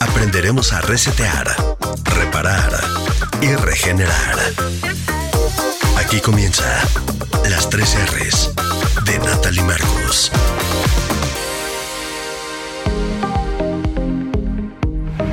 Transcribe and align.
aprenderemos 0.00 0.72
a 0.72 0.80
resetear, 0.80 1.46
reparar 2.04 2.72
y 3.40 3.54
regenerar. 3.54 4.36
Aquí 5.98 6.20
comienza 6.20 6.64
las 7.48 7.68
tres 7.68 7.96
R's 8.10 8.50
de 9.04 9.18
Natalie 9.18 9.62
Marcus. 9.62 10.30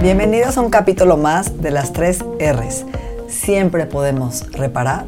Bienvenidos 0.02 0.58
a 0.58 0.62
un 0.62 0.70
capítulo 0.70 1.18
más 1.18 1.62
de 1.62 1.72
las 1.72 1.94
tres 1.94 2.24
R's. 2.40 2.86
Siempre 3.28 3.86
podemos 3.86 4.52
reparar, 4.52 5.06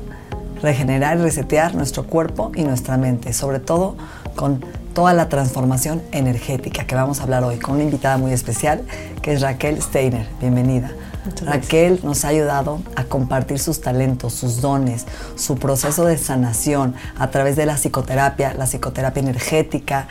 regenerar 0.62 1.18
y 1.18 1.22
resetear 1.22 1.76
nuestro 1.76 2.04
cuerpo 2.04 2.52
y 2.56 2.64
nuestra 2.64 2.98
mente, 2.98 3.34
sobre 3.34 3.60
todo 3.60 3.96
con 4.36 4.64
toda 4.98 5.14
la 5.14 5.30
transformación 5.30 6.02
energética 6.12 6.88
que 6.88 6.96
vamos 6.96 7.20
a 7.20 7.24
hablar 7.24 7.44
hoy 7.44 7.60
con 7.60 7.76
una 7.76 7.84
invitada 7.84 8.18
muy 8.18 8.34
especial 8.34 8.82
que 9.22 9.34
es 9.34 9.42
Raquel 9.42 9.80
Steiner. 9.80 10.26
Bienvenida. 10.40 10.90
Raquel 11.46 12.00
nos 12.02 12.26
ha 12.26 12.30
ayudado 12.30 12.80
a 12.96 13.04
compartir 13.04 13.60
sus 13.60 13.80
talentos, 13.80 14.34
sus 14.34 14.60
dones, 14.60 15.06
su 15.36 15.54
proceso 15.54 16.04
de 16.04 16.18
sanación 16.18 16.96
a 17.20 17.30
través 17.30 17.56
de 17.56 17.68
la 17.68 17.76
psicoterapia, 17.76 18.56
la 18.56 18.66
psicoterapia 18.66 19.22
energética, 19.22 20.08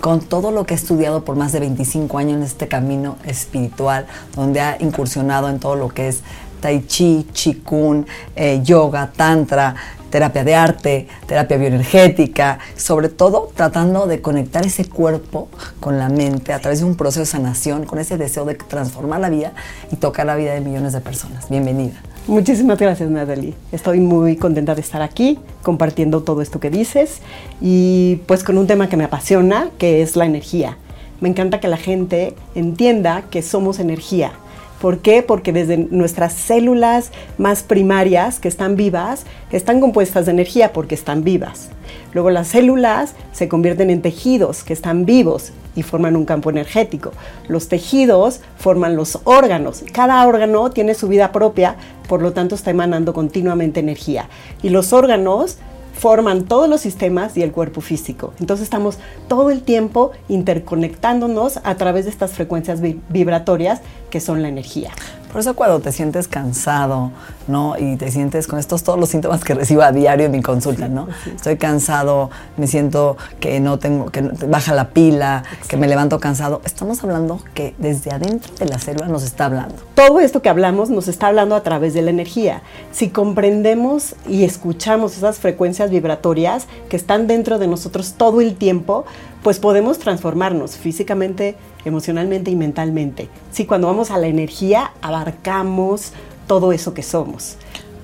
con 0.00 0.20
todo 0.20 0.52
lo 0.52 0.64
que 0.64 0.72
ha 0.72 0.78
estudiado 0.78 1.22
por 1.22 1.36
más 1.36 1.52
de 1.52 1.60
25 1.60 2.16
años 2.16 2.38
en 2.38 2.42
este 2.42 2.66
camino 2.66 3.16
espiritual, 3.26 4.06
donde 4.34 4.62
ha 4.62 4.78
incursionado 4.80 5.50
en 5.50 5.58
todo 5.58 5.76
lo 5.76 5.90
que 5.90 6.08
es 6.08 6.22
tai 6.62 6.86
chi, 6.86 7.26
chikun, 7.32 8.06
eh, 8.36 8.60
yoga, 8.62 9.10
tantra, 9.14 9.74
terapia 10.10 10.44
de 10.44 10.54
arte, 10.54 11.08
terapia 11.26 11.56
bioenergética, 11.56 12.58
sobre 12.76 13.08
todo 13.08 13.50
tratando 13.54 14.06
de 14.06 14.20
conectar 14.20 14.66
ese 14.66 14.84
cuerpo 14.84 15.48
con 15.80 15.98
la 15.98 16.08
mente 16.08 16.52
a 16.52 16.58
través 16.58 16.80
de 16.80 16.86
un 16.86 16.96
proceso 16.96 17.20
de 17.20 17.26
sanación, 17.26 17.86
con 17.86 17.98
ese 17.98 18.18
deseo 18.18 18.44
de 18.44 18.54
transformar 18.54 19.20
la 19.20 19.30
vida 19.30 19.52
y 19.90 19.96
tocar 19.96 20.26
la 20.26 20.36
vida 20.36 20.52
de 20.52 20.60
millones 20.60 20.92
de 20.92 21.00
personas. 21.00 21.48
Bienvenida. 21.48 21.94
Muchísimas 22.26 22.78
gracias, 22.78 23.08
Natalie. 23.08 23.54
Estoy 23.72 24.00
muy 24.00 24.36
contenta 24.36 24.74
de 24.74 24.82
estar 24.82 25.02
aquí 25.02 25.38
compartiendo 25.62 26.22
todo 26.22 26.42
esto 26.42 26.60
que 26.60 26.70
dices 26.70 27.20
y 27.60 28.20
pues 28.26 28.44
con 28.44 28.58
un 28.58 28.66
tema 28.66 28.88
que 28.88 28.96
me 28.96 29.04
apasiona, 29.04 29.70
que 29.78 30.02
es 30.02 30.16
la 30.16 30.26
energía. 30.26 30.76
Me 31.20 31.28
encanta 31.28 31.60
que 31.60 31.68
la 31.68 31.76
gente 31.76 32.34
entienda 32.54 33.24
que 33.30 33.42
somos 33.42 33.78
energía. 33.78 34.32
¿Por 34.80 34.98
qué? 34.98 35.22
Porque 35.22 35.52
desde 35.52 35.76
nuestras 35.76 36.32
células 36.32 37.10
más 37.36 37.62
primarias 37.62 38.40
que 38.40 38.48
están 38.48 38.76
vivas, 38.76 39.24
están 39.52 39.80
compuestas 39.80 40.26
de 40.26 40.32
energía 40.32 40.72
porque 40.72 40.94
están 40.94 41.22
vivas. 41.22 41.68
Luego 42.12 42.30
las 42.30 42.48
células 42.48 43.14
se 43.32 43.48
convierten 43.48 43.90
en 43.90 44.02
tejidos 44.02 44.64
que 44.64 44.72
están 44.72 45.04
vivos 45.04 45.52
y 45.76 45.82
forman 45.82 46.16
un 46.16 46.24
campo 46.24 46.50
energético. 46.50 47.12
Los 47.46 47.68
tejidos 47.68 48.40
forman 48.56 48.96
los 48.96 49.18
órganos. 49.24 49.84
Cada 49.92 50.26
órgano 50.26 50.70
tiene 50.70 50.94
su 50.94 51.08
vida 51.08 51.30
propia, 51.30 51.76
por 52.08 52.22
lo 52.22 52.32
tanto 52.32 52.54
está 52.54 52.70
emanando 52.70 53.12
continuamente 53.12 53.80
energía. 53.80 54.28
Y 54.62 54.70
los 54.70 54.92
órganos 54.92 55.58
forman 55.92 56.44
todos 56.44 56.68
los 56.68 56.80
sistemas 56.80 57.36
y 57.36 57.42
el 57.42 57.52
cuerpo 57.52 57.80
físico. 57.80 58.32
Entonces 58.40 58.64
estamos 58.64 58.98
todo 59.28 59.50
el 59.50 59.62
tiempo 59.62 60.12
interconectándonos 60.28 61.60
a 61.62 61.74
través 61.76 62.04
de 62.04 62.10
estas 62.10 62.32
frecuencias 62.32 62.80
vibratorias 63.08 63.80
que 64.10 64.20
son 64.20 64.42
la 64.42 64.48
energía. 64.48 64.90
Por 65.30 65.40
eso 65.40 65.54
cuando 65.54 65.80
te 65.80 65.92
sientes 65.92 66.28
cansado, 66.28 67.12
¿no? 67.46 67.76
Y 67.78 67.96
te 67.96 68.10
sientes 68.10 68.46
con 68.46 68.58
estos 68.58 68.82
todos 68.82 68.98
los 68.98 69.08
síntomas 69.08 69.44
que 69.44 69.54
recibo 69.54 69.82
a 69.82 69.92
diario 69.92 70.26
en 70.26 70.32
mi 70.32 70.42
consulta, 70.42 70.88
¿no? 70.88 71.08
Estoy 71.34 71.56
cansado, 71.56 72.30
me 72.56 72.66
siento 72.66 73.16
que 73.38 73.60
no 73.60 73.78
tengo, 73.78 74.06
que 74.06 74.22
baja 74.22 74.74
la 74.74 74.88
pila, 74.88 75.44
que 75.68 75.76
me 75.76 75.86
levanto 75.86 76.18
cansado. 76.18 76.60
Estamos 76.64 77.02
hablando 77.04 77.40
que 77.54 77.74
desde 77.78 78.10
adentro 78.10 78.52
de 78.56 78.66
la 78.66 78.78
célula 78.78 79.06
nos 79.06 79.22
está 79.22 79.46
hablando. 79.46 79.76
Todo 79.94 80.20
esto 80.20 80.42
que 80.42 80.48
hablamos 80.48 80.90
nos 80.90 81.08
está 81.08 81.28
hablando 81.28 81.54
a 81.54 81.62
través 81.62 81.94
de 81.94 82.02
la 82.02 82.10
energía. 82.10 82.62
Si 82.90 83.10
comprendemos 83.10 84.16
y 84.26 84.44
escuchamos 84.44 85.16
esas 85.16 85.38
frecuencias 85.38 85.90
vibratorias 85.90 86.66
que 86.88 86.96
están 86.96 87.26
dentro 87.26 87.58
de 87.58 87.68
nosotros 87.68 88.14
todo 88.16 88.40
el 88.40 88.56
tiempo, 88.56 89.04
pues 89.42 89.58
podemos 89.58 89.98
transformarnos 89.98 90.76
físicamente, 90.76 91.56
emocionalmente 91.84 92.50
y 92.50 92.56
mentalmente. 92.56 93.28
Si 93.52 93.64
cuando 93.64 93.86
vamos 93.86 94.10
a 94.10 94.18
la 94.18 94.26
energía 94.26 94.92
abarcamos 95.00 96.12
todo 96.46 96.72
eso 96.72 96.94
que 96.94 97.02
somos. 97.02 97.56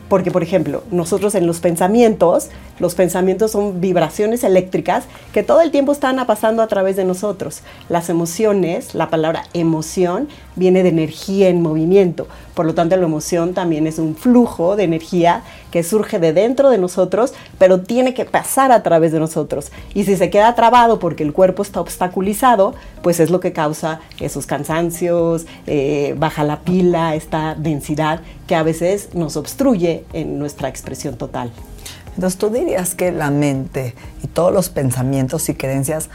Porque, 0.08 0.30
por 0.30 0.44
ejemplo, 0.44 0.84
nosotros 0.92 1.34
en 1.34 1.48
los 1.48 1.58
pensamientos, 1.58 2.48
los 2.78 2.94
pensamientos 2.94 3.50
son 3.50 3.80
vibraciones 3.80 4.44
eléctricas 4.44 5.04
que 5.32 5.42
todo 5.42 5.62
el 5.62 5.72
tiempo 5.72 5.90
están 5.90 6.24
pasando 6.26 6.62
a 6.62 6.68
través 6.68 6.94
de 6.94 7.04
nosotros. 7.04 7.62
Las 7.88 8.08
emociones, 8.08 8.94
la 8.94 9.10
palabra 9.10 9.46
emoción, 9.52 10.28
viene 10.54 10.84
de 10.84 10.90
energía 10.90 11.48
en 11.48 11.60
movimiento. 11.60 12.28
Por 12.56 12.64
lo 12.64 12.72
tanto, 12.72 12.96
la 12.96 13.04
emoción 13.04 13.52
también 13.52 13.86
es 13.86 13.98
un 13.98 14.16
flujo 14.16 14.76
de 14.76 14.84
energía 14.84 15.42
que 15.70 15.82
surge 15.82 16.18
de 16.18 16.32
dentro 16.32 16.70
de 16.70 16.78
nosotros, 16.78 17.34
pero 17.58 17.82
tiene 17.82 18.14
que 18.14 18.24
pasar 18.24 18.72
a 18.72 18.82
través 18.82 19.12
de 19.12 19.20
nosotros. 19.20 19.70
Y 19.92 20.04
si 20.04 20.16
se 20.16 20.30
queda 20.30 20.54
trabado 20.54 20.98
porque 20.98 21.22
el 21.22 21.34
cuerpo 21.34 21.62
está 21.62 21.82
obstaculizado, 21.82 22.74
pues 23.02 23.20
es 23.20 23.28
lo 23.28 23.40
que 23.40 23.52
causa 23.52 24.00
esos 24.20 24.46
cansancios, 24.46 25.44
eh, 25.66 26.14
baja 26.16 26.44
la 26.44 26.60
pila, 26.60 27.14
esta 27.14 27.54
densidad 27.54 28.22
que 28.46 28.54
a 28.54 28.62
veces 28.62 29.10
nos 29.12 29.36
obstruye 29.36 30.06
en 30.14 30.38
nuestra 30.38 30.70
expresión 30.70 31.16
total. 31.18 31.50
Entonces 32.14 32.38
tú 32.38 32.48
dirías 32.48 32.94
que 32.94 33.12
la 33.12 33.30
mente 33.30 33.94
y 34.24 34.28
todos 34.28 34.50
los 34.50 34.70
pensamientos 34.70 35.50
y 35.50 35.54
creencias 35.54 36.08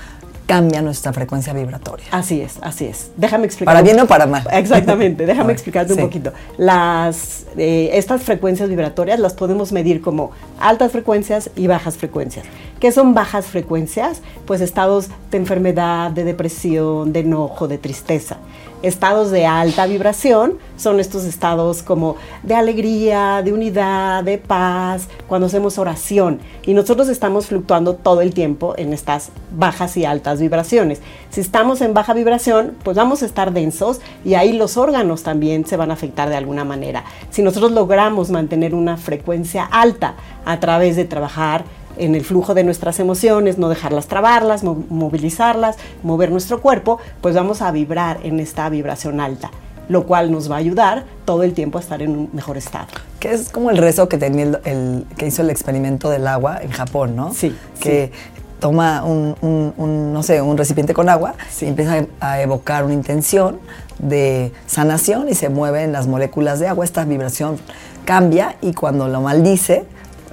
cambian 0.51 0.84
nuestra 0.84 1.13
frecuencia 1.13 1.53
vibratoria. 1.53 2.07
Así 2.12 2.41
es, 2.41 2.57
así 2.62 2.85
es. 2.85 3.12
Déjame 3.16 3.45
explicar. 3.45 3.73
Para 3.73 3.81
bien 3.81 3.97
o 4.01 4.06
para 4.06 4.25
mal. 4.25 4.45
Exactamente, 4.51 5.25
déjame 5.25 5.53
explicarte 5.57 5.94
un 5.94 6.00
poquito. 6.00 6.34
Las, 6.57 7.45
eh, 7.56 7.91
estas 7.94 8.23
frecuencias 8.23 8.67
vibratorias 8.67 9.17
las 9.17 9.34
podemos 9.34 9.72
medir 9.72 10.01
como 10.01 10.31
altas 10.59 10.91
frecuencias 10.91 11.51
y 11.56 11.67
bajas 11.67 11.95
frecuencias. 11.95 12.45
¿Qué 12.81 12.92
son 12.92 13.14
bajas 13.14 13.46
frecuencias? 13.46 14.24
Pues 14.47 14.59
estados 14.59 15.09
de 15.30 15.38
enfermedad, 15.38 16.09
de 16.09 16.24
depresión, 16.24 17.14
de 17.14 17.19
enojo, 17.19 17.68
de 17.68 17.78
tristeza. 17.78 18.38
Estados 18.81 19.30
de 19.30 19.46
alta 19.46 19.86
vibración 19.86 20.58
son 20.78 21.00
estos 21.00 21.25
estados 21.25 21.84
como 21.84 22.16
de 22.41 22.55
alegría, 22.55 23.44
de 23.44 23.53
unidad, 23.53 24.23
de 24.23 24.40
paz, 24.40 25.08
cuando 25.28 25.46
hacemos 25.46 25.78
oración. 25.78 26.40
Y 26.66 26.73
nosotros 26.73 27.08
estamos 27.08 27.46
fluctuando 27.46 27.94
todo 27.94 28.22
el 28.22 28.34
tiempo 28.34 28.73
en 28.76 28.94
estas 28.94 29.29
bajas 29.55 29.96
y 29.97 30.05
altas 30.05 30.41
vibraciones. 30.41 31.02
Si 31.29 31.40
estamos 31.40 31.82
en 31.82 31.94
baja 31.94 32.16
vibración, 32.16 32.76
pues 32.84 32.97
vamos 32.97 33.22
a 33.22 33.28
estar 33.28 33.53
densos 33.53 34.02
y 34.26 34.34
ahí 34.34 34.53
los 34.53 34.76
órganos 34.78 35.22
también 35.22 35.67
se 35.67 35.78
van 35.78 35.91
a 35.91 35.94
afectar 35.94 36.29
de 36.29 36.38
alguna 36.38 36.66
manera. 36.66 37.03
Si 37.29 37.44
nosotros 37.44 37.73
logramos 37.73 38.32
mantener 38.32 38.73
una 38.73 38.97
frecuencia 38.97 39.66
alta 39.66 40.16
a 40.46 40.59
través 40.59 40.96
de 40.96 41.05
trabajar 41.05 41.64
en 41.97 42.16
el 42.16 42.23
flujo 42.23 42.53
de 42.53 42.64
nuestras 42.64 42.99
emociones, 42.99 43.58
no 43.58 43.70
dejarlas 43.70 44.08
trabarlas, 44.08 44.64
movilizarlas, 44.64 45.78
mover 46.03 46.32
nuestro 46.32 46.61
cuerpo, 46.61 46.99
pues 47.22 47.35
vamos 47.35 47.61
a 47.61 47.72
vibrar 47.72 48.20
en 48.23 48.40
esta 48.40 48.70
vibración 48.70 49.20
alta, 49.20 49.52
lo 49.90 50.05
cual 50.05 50.32
nos 50.32 50.49
va 50.49 50.55
a 50.55 50.59
ayudar 50.59 51.05
todo 51.26 51.43
el 51.43 51.53
tiempo 51.53 51.78
a 51.78 51.82
estar 51.82 52.02
en 52.02 52.11
un 52.11 52.29
mejor 52.34 52.58
estado. 52.58 52.88
Que 53.20 53.34
es 53.34 53.49
como 53.49 53.70
el 53.72 53.78
rezo 53.78 54.08
que 54.09 54.17
tenía 54.17 54.59
el, 54.64 55.05
que 55.17 55.28
hizo 55.28 55.41
el 55.41 55.49
experimento 55.49 56.09
del 56.09 56.28
agua 56.28 56.59
en 56.61 56.72
Japón, 56.72 57.16
¿no? 57.16 57.34
Sí. 57.34 57.55
Que 57.79 58.11
toma 58.59 59.03
un, 59.03 59.35
un- 59.41 59.73
un, 59.78 60.14
no 60.14 60.22
sé, 60.23 60.40
un 60.41 60.55
recipiente 60.58 60.93
con 60.93 61.09
agua 61.09 61.34
y 61.59 61.66
empieza 61.66 62.05
a 62.20 62.41
evocar 62.41 62.84
una 62.85 62.93
intención 62.93 63.59
de 63.97 64.52
sanación 64.67 65.29
y 65.29 65.34
se 65.35 65.49
mueven 65.49 65.91
las 65.91 66.05
moléculas 66.08 66.59
de 66.59 66.67
agua, 66.67 66.85
esta 66.85 67.03
vibración 67.05 67.58
cambia 68.05 68.55
y 68.61 68.73
cuando 68.73 69.08
lo 69.08 69.22
maldice, 69.22 69.85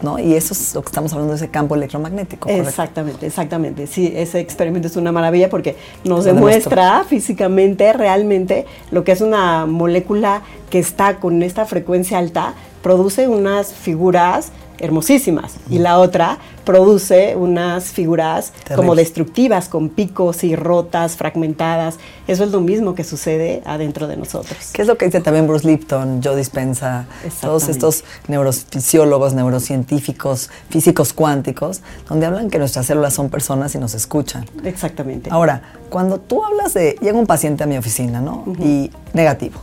¿no? 0.03 0.19
Y 0.19 0.35
eso 0.35 0.55
es 0.55 0.75
lo 0.75 0.83
que 0.83 0.89
estamos 0.89 1.13
hablando 1.13 1.33
de 1.33 1.37
ese 1.37 1.49
campo 1.49 1.75
electromagnético. 1.75 2.49
¿correcto? 2.49 2.69
Exactamente, 2.69 3.27
exactamente. 3.27 3.87
Sí, 3.87 4.13
ese 4.15 4.41
experimento 4.41 4.89
es 4.89 4.97
una 4.97 5.13
maravilla 5.13 5.49
porque 5.49 5.77
nos 6.05 6.25
Lo 6.25 6.35
demuestra 6.35 7.05
físicamente, 7.05 7.93
realmente, 7.93 8.67
lo 8.91 9.05
que 9.05 9.13
es 9.13 9.21
una 9.21 9.67
molécula 9.67 10.43
que 10.71 10.79
está 10.79 11.17
con 11.17 11.43
esta 11.43 11.67
frecuencia 11.67 12.19
alta, 12.19 12.55
produce 12.83 13.29
unas 13.29 13.73
figuras 13.73 14.53
hermosísimas 14.79 15.55
y 15.71 15.79
la 15.79 15.99
otra 15.99 16.39
produce 16.65 17.35
unas 17.35 17.85
figuras 17.87 18.53
como 18.77 18.95
destructivas, 18.95 19.69
con 19.69 19.89
picos 19.89 20.45
y 20.45 20.55
rotas, 20.55 21.17
fragmentadas. 21.17 21.97
Eso 22.27 22.45
es 22.45 22.51
lo 22.51 22.61
mismo 22.61 22.95
que 22.95 23.05
sucede 23.05 23.63
adentro 23.65 24.07
de 24.07 24.17
nosotros. 24.17 24.71
¿Qué 24.73 24.83
es 24.83 24.89
lo 24.89 24.99
que 24.99 25.07
dice 25.07 25.21
también 25.21 25.47
Bruce 25.47 25.67
Lipton, 25.67 26.21
Joe 26.23 26.37
Dispensa, 26.37 27.07
todos 27.41 27.69
estos 27.69 28.05
neurofisiólogos, 28.27 29.33
neurocientíficos, 29.33 30.51
físicos 30.69 31.15
cuánticos, 31.15 31.81
donde 32.09 32.27
hablan 32.27 32.51
que 32.51 32.59
nuestras 32.59 32.87
células 32.87 33.15
son 33.15 33.31
personas 33.31 33.75
y 33.75 33.79
nos 33.79 33.95
escuchan? 33.95 34.45
Exactamente. 34.65 35.31
Ahora, 35.33 35.63
cuando 35.89 36.21
tú 36.21 36.45
hablas 36.45 36.75
de, 36.75 36.97
llega 37.01 37.19
un 37.19 37.27
paciente 37.27 37.65
a 37.65 37.67
mi 37.67 37.79
oficina, 37.79 38.21
¿no? 38.21 38.45
Y 38.59 38.91
negativo. 39.15 39.61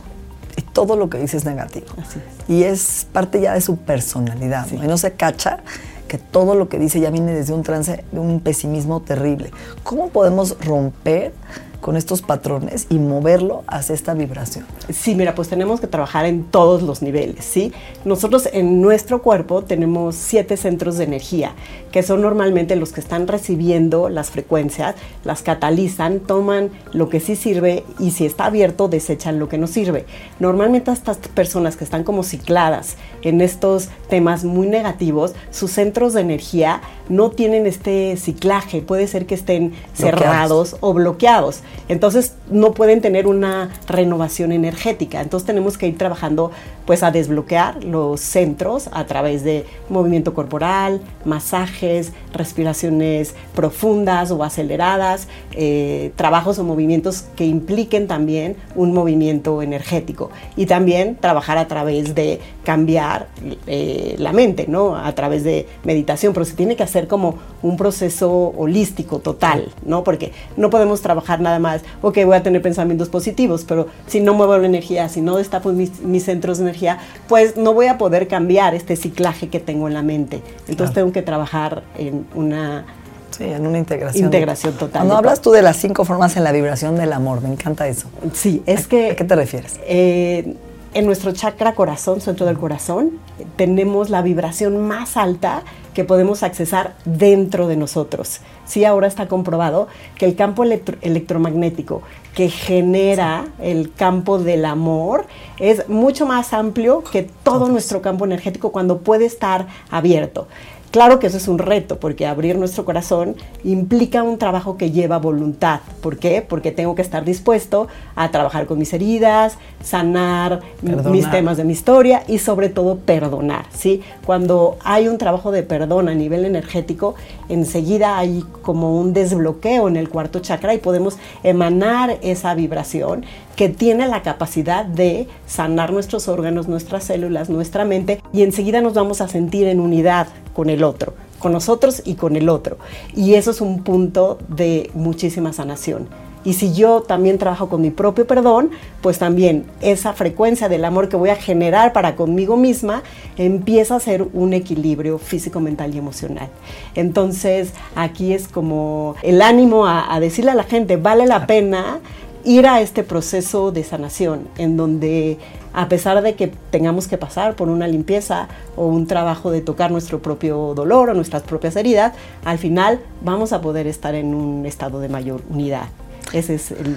Y 0.56 0.62
todo 0.62 0.96
lo 0.96 1.10
que 1.10 1.18
dice 1.18 1.36
es 1.36 1.44
negativo. 1.44 1.86
Así 2.00 2.20
Y 2.48 2.62
es 2.62 3.06
parte 3.12 3.40
ya 3.40 3.54
de 3.54 3.60
su 3.60 3.76
personalidad, 3.76 4.66
¿no? 4.70 4.84
Y 4.84 4.86
no 4.86 4.96
se 4.96 5.12
cacha 5.12 5.60
que 6.08 6.18
todo 6.18 6.54
lo 6.54 6.68
que 6.68 6.78
dice 6.78 7.00
ya 7.00 7.10
viene 7.10 7.32
desde 7.32 7.52
un 7.52 7.62
trance, 7.62 8.04
de 8.10 8.18
un 8.18 8.40
pesimismo 8.40 9.00
terrible. 9.00 9.50
¿Cómo 9.82 10.08
podemos 10.08 10.56
romper 10.60 11.32
con 11.80 11.96
estos 11.96 12.22
patrones 12.22 12.86
y 12.90 12.98
moverlo 12.98 13.64
hacia 13.66 13.94
esta 13.94 14.14
vibración? 14.14 14.64
Sí, 14.92 15.14
mira, 15.14 15.34
pues 15.34 15.48
tenemos 15.48 15.80
que 15.80 15.86
trabajar 15.86 16.26
en 16.26 16.44
todos 16.44 16.82
los 16.82 17.02
niveles, 17.02 17.44
¿sí? 17.44 17.72
Nosotros 18.04 18.48
en 18.52 18.80
nuestro 18.80 19.22
cuerpo 19.22 19.62
tenemos 19.62 20.16
siete 20.16 20.56
centros 20.56 20.96
de 20.98 21.04
energía, 21.04 21.52
que 21.92 22.02
son 22.02 22.22
normalmente 22.22 22.76
los 22.76 22.92
que 22.92 23.00
están 23.00 23.26
recibiendo 23.28 24.08
las 24.08 24.30
frecuencias, 24.30 24.94
las 25.24 25.42
catalizan, 25.42 26.20
toman 26.20 26.70
lo 26.92 27.08
que 27.08 27.20
sí 27.20 27.36
sirve 27.36 27.84
y 27.98 28.10
si 28.10 28.26
está 28.26 28.46
abierto 28.46 28.88
desechan 28.88 29.38
lo 29.38 29.48
que 29.48 29.58
no 29.58 29.66
sirve. 29.66 30.06
Normalmente 30.40 30.90
estas 30.90 31.18
personas 31.18 31.76
que 31.76 31.84
están 31.84 32.04
como 32.04 32.22
cicladas 32.22 32.96
en 33.22 33.40
estos 33.40 33.88
temas 34.08 34.44
muy 34.44 34.66
negativos, 34.66 35.34
sus 35.50 35.70
centros 35.72 36.12
de 36.14 36.20
energía 36.20 36.80
no 37.08 37.30
tienen 37.30 37.66
este 37.66 38.16
ciclaje, 38.16 38.82
puede 38.82 39.06
ser 39.06 39.26
que 39.26 39.34
estén 39.34 39.70
Bloqueados. 39.70 39.96
cerrados 39.98 40.76
o 40.80 40.94
bloqueados. 40.94 41.60
Entonces 41.88 42.34
no 42.50 42.72
pueden 42.72 43.00
tener 43.00 43.26
una 43.26 43.70
renovación 43.86 44.52
energética. 44.52 45.20
Entonces 45.20 45.46
tenemos 45.46 45.78
que 45.78 45.88
ir 45.88 45.98
trabajando 45.98 46.50
pues 46.84 47.02
a 47.02 47.10
desbloquear 47.10 47.82
los 47.84 48.20
centros 48.20 48.88
a 48.92 49.06
través 49.06 49.42
de 49.42 49.66
movimiento 49.88 50.34
corporal, 50.34 51.00
masajes, 51.24 52.12
respiraciones 52.32 53.34
profundas 53.54 54.30
o 54.30 54.42
aceleradas, 54.44 55.28
eh, 55.52 56.12
trabajos 56.16 56.58
o 56.58 56.64
movimientos 56.64 57.24
que 57.34 57.44
impliquen 57.44 58.06
también 58.06 58.56
un 58.74 58.92
movimiento 58.92 59.62
energético. 59.62 60.30
Y 60.56 60.66
también 60.66 61.16
trabajar 61.16 61.58
a 61.58 61.66
través 61.66 62.14
de 62.14 62.40
cambiar 62.64 63.28
eh, 63.66 64.14
la 64.18 64.32
mente, 64.32 64.66
¿no? 64.68 64.96
A 64.96 65.12
través 65.14 65.44
de 65.44 65.66
meditación, 65.84 66.32
pero 66.32 66.44
se 66.44 66.54
tiene 66.54 66.76
que 66.76 66.82
hacer 66.82 67.08
como 67.08 67.38
un 67.62 67.76
proceso 67.76 68.52
holístico 68.56 69.18
total, 69.18 69.72
¿no? 69.84 70.04
Porque 70.04 70.32
no 70.56 70.70
podemos 70.70 71.00
trabajar 71.00 71.40
nada 71.40 71.58
más, 71.58 71.82
ok, 72.02 72.18
voy 72.24 72.36
a 72.36 72.42
tener 72.42 72.62
pensamientos 72.62 73.08
positivos, 73.08 73.64
pero 73.66 73.86
si 74.06 74.20
no 74.20 74.34
muevo 74.34 74.56
la 74.58 74.66
energía, 74.66 75.08
si 75.08 75.20
no 75.20 75.36
destapo 75.36 75.72
mis, 75.72 76.00
mis 76.00 76.24
centros 76.24 76.58
de 76.58 76.64
energía, 76.64 76.98
pues 77.28 77.56
no 77.56 77.72
voy 77.74 77.86
a 77.86 77.98
poder 77.98 78.28
cambiar 78.28 78.74
este 78.74 78.94
ciclaje 78.96 79.48
que 79.48 79.58
tengo 79.60 79.88
en 79.88 79.94
la 79.94 80.02
mente. 80.02 80.36
Entonces 80.68 80.76
Claro. 80.76 80.92
tengo 80.92 81.12
que 81.12 81.22
trabajar 81.22 81.82
en 81.98 82.26
una 82.34 82.84
Sí, 83.30 83.44
en 83.44 83.66
una 83.66 83.76
integración. 83.78 84.24
Integración 84.24 84.72
total 84.74 84.92
Cuando 84.92 85.16
hablas 85.16 85.42
tú 85.42 85.50
de 85.50 85.60
las 85.60 85.76
cinco 85.76 86.06
formas 86.06 86.36
en 86.38 86.44
la 86.44 86.52
vibración 86.52 86.96
del 86.96 87.12
amor, 87.12 87.42
me 87.42 87.50
encanta 87.50 87.86
eso. 87.86 88.08
Sí, 88.32 88.62
es 88.64 88.86
¿A- 88.86 88.88
que... 88.88 89.10
¿A 89.10 89.16
qué 89.16 89.24
te 89.24 89.36
refieres? 89.36 89.78
Eh, 89.86 90.54
en 90.94 91.06
nuestro 91.06 91.32
chakra 91.32 91.74
corazón, 91.74 92.20
centro 92.20 92.46
del 92.46 92.58
corazón, 92.58 93.18
tenemos 93.56 94.08
la 94.08 94.22
vibración 94.22 94.86
más 94.86 95.16
alta 95.16 95.62
que 95.94 96.04
podemos 96.04 96.42
accesar 96.42 96.94
dentro 97.04 97.68
de 97.68 97.76
nosotros. 97.76 98.40
Sí, 98.64 98.84
ahora 98.84 99.06
está 99.06 99.28
comprobado 99.28 99.88
que 100.16 100.24
el 100.26 100.36
campo 100.36 100.64
electro- 100.64 100.96
electromagnético 101.02 102.02
que 102.34 102.48
genera 102.50 103.46
el 103.60 103.92
campo 103.94 104.38
del 104.38 104.64
amor 104.64 105.26
es 105.58 105.88
mucho 105.88 106.26
más 106.26 106.52
amplio 106.52 107.02
que 107.02 107.22
todo 107.22 107.68
nuestro 107.68 108.02
campo 108.02 108.24
energético 108.24 108.72
cuando 108.72 108.98
puede 108.98 109.24
estar 109.24 109.68
abierto. 109.90 110.48
Claro 110.90 111.18
que 111.18 111.26
eso 111.26 111.36
es 111.36 111.48
un 111.48 111.58
reto, 111.58 111.98
porque 111.98 112.26
abrir 112.26 112.56
nuestro 112.56 112.84
corazón 112.84 113.36
implica 113.64 114.22
un 114.22 114.38
trabajo 114.38 114.76
que 114.76 114.90
lleva 114.92 115.18
voluntad. 115.18 115.80
¿Por 116.00 116.18
qué? 116.18 116.44
Porque 116.46 116.72
tengo 116.72 116.94
que 116.94 117.02
estar 117.02 117.24
dispuesto 117.24 117.88
a 118.14 118.30
trabajar 118.30 118.66
con 118.66 118.78
mis 118.78 118.92
heridas, 118.94 119.58
sanar 119.82 120.60
Perdonar. 120.80 121.12
mis 121.12 121.30
temas 121.30 121.56
de 121.58 121.64
mi 121.64 121.72
historia 121.72 122.22
y 122.26 122.38
sobre 122.38 122.68
todo 122.68 122.96
perdonar, 122.96 123.66
¿sí? 123.74 124.00
Cuando 124.24 124.78
hay 124.84 125.08
un 125.08 125.18
trabajo 125.18 125.50
de 125.52 125.62
perdón 125.62 126.08
a 126.08 126.14
nivel 126.14 126.44
energético, 126.44 127.14
enseguida 127.48 128.16
hay 128.16 128.44
como 128.62 128.98
un 128.98 129.12
desbloqueo 129.12 129.88
en 129.88 129.96
el 129.96 130.08
cuarto 130.08 130.38
chakra 130.40 130.72
y 130.72 130.78
podemos 130.78 131.18
emanar 131.42 132.18
esa 132.22 132.54
vibración 132.54 133.24
que 133.56 133.70
tiene 133.70 134.06
la 134.06 134.22
capacidad 134.22 134.84
de 134.84 135.26
sanar 135.46 135.92
nuestros 135.92 136.28
órganos, 136.28 136.68
nuestras 136.68 137.04
células, 137.04 137.48
nuestra 137.48 137.84
mente 137.84 138.20
y 138.32 138.42
enseguida 138.42 138.82
nos 138.82 138.94
vamos 138.94 139.20
a 139.22 139.28
sentir 139.28 139.66
en 139.66 139.80
unidad 139.80 140.28
con 140.54 140.68
el 140.68 140.84
otro, 140.84 141.14
con 141.38 141.52
nosotros 141.52 142.02
y 142.04 142.14
con 142.14 142.36
el 142.36 142.50
otro. 142.50 142.76
Y 143.14 143.34
eso 143.34 143.50
es 143.50 143.62
un 143.62 143.82
punto 143.82 144.38
de 144.48 144.90
muchísima 144.94 145.54
sanación. 145.54 146.06
Y 146.44 146.52
si 146.52 146.72
yo 146.72 147.00
también 147.00 147.38
trabajo 147.38 147.68
con 147.68 147.80
mi 147.80 147.90
propio 147.90 148.24
perdón, 148.24 148.70
pues 149.00 149.18
también 149.18 149.64
esa 149.80 150.12
frecuencia 150.12 150.68
del 150.68 150.84
amor 150.84 151.08
que 151.08 151.16
voy 151.16 151.30
a 151.30 151.34
generar 151.34 151.92
para 151.92 152.14
conmigo 152.14 152.56
misma 152.56 153.02
empieza 153.36 153.96
a 153.96 154.00
ser 154.00 154.24
un 154.32 154.52
equilibrio 154.52 155.18
físico, 155.18 155.58
mental 155.58 155.92
y 155.92 155.98
emocional. 155.98 156.48
Entonces 156.94 157.72
aquí 157.96 158.32
es 158.32 158.46
como 158.46 159.16
el 159.22 159.42
ánimo 159.42 159.86
a, 159.86 160.14
a 160.14 160.20
decirle 160.20 160.52
a 160.52 160.54
la 160.54 160.62
gente, 160.62 160.96
vale 160.96 161.26
la 161.26 161.48
pena 161.48 161.98
ir 162.46 162.66
a 162.66 162.80
este 162.80 163.02
proceso 163.02 163.72
de 163.72 163.84
sanación 163.84 164.48
en 164.56 164.76
donde 164.76 165.38
a 165.74 165.88
pesar 165.88 166.22
de 166.22 166.34
que 166.36 166.46
tengamos 166.70 167.06
que 167.08 167.18
pasar 167.18 167.54
por 167.56 167.68
una 167.68 167.86
limpieza 167.86 168.48
o 168.76 168.86
un 168.86 169.06
trabajo 169.06 169.50
de 169.50 169.60
tocar 169.60 169.90
nuestro 169.90 170.20
propio 170.22 170.72
dolor 170.74 171.10
o 171.10 171.14
nuestras 171.14 171.42
propias 171.42 171.76
heridas, 171.76 172.14
al 172.44 172.56
final 172.58 173.00
vamos 173.22 173.52
a 173.52 173.60
poder 173.60 173.86
estar 173.86 174.14
en 174.14 174.32
un 174.34 174.64
estado 174.64 175.00
de 175.00 175.08
mayor 175.10 175.42
unidad. 175.50 175.88
Ese 176.32 176.54
es 176.54 176.70
el... 176.70 176.96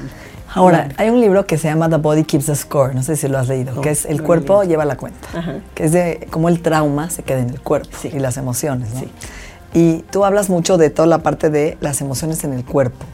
Ahora, 0.55 0.89
hay 0.97 1.09
un 1.09 1.19
libro 1.21 1.45
que 1.45 1.57
se 1.57 1.67
llama 1.67 1.89
The 1.89 1.97
Body 1.97 2.23
Keeps 2.23 2.45
the 2.47 2.55
Score, 2.55 2.95
no 2.95 3.03
sé 3.03 3.15
si 3.15 3.27
lo 3.27 3.37
has 3.37 3.47
leído, 3.47 3.73
No, 3.75 3.81
que 3.81 3.91
es 3.91 4.05
El 4.05 4.23
cuerpo 4.23 4.63
lleva 4.63 4.85
la 4.85 4.97
cuenta, 4.97 5.27
Ajá. 5.35 5.55
que 5.75 5.83
es 5.85 5.91
de 5.91 6.27
cómo 6.31 6.49
el 6.49 6.61
trauma 6.61 7.09
se 7.11 7.21
queda 7.23 7.39
en 7.39 7.49
el 7.49 7.59
cuerpo 7.59 7.89
Sí. 8.01 8.09
y 8.13 8.19
las 8.19 8.37
emociones, 8.37 8.93
¿no? 8.93 8.99
Sí. 9.01 9.07
Y 9.73 9.97
tú 10.11 10.25
hablas 10.25 10.49
mucho 10.49 10.77
de 10.77 10.89
toda 10.89 11.07
la 11.07 11.19
parte 11.19 11.49
de 11.51 11.77
las 11.81 12.01
emociones 12.01 12.43
en 12.43 12.53
el 12.53 12.65
cuerpo. 12.65 13.05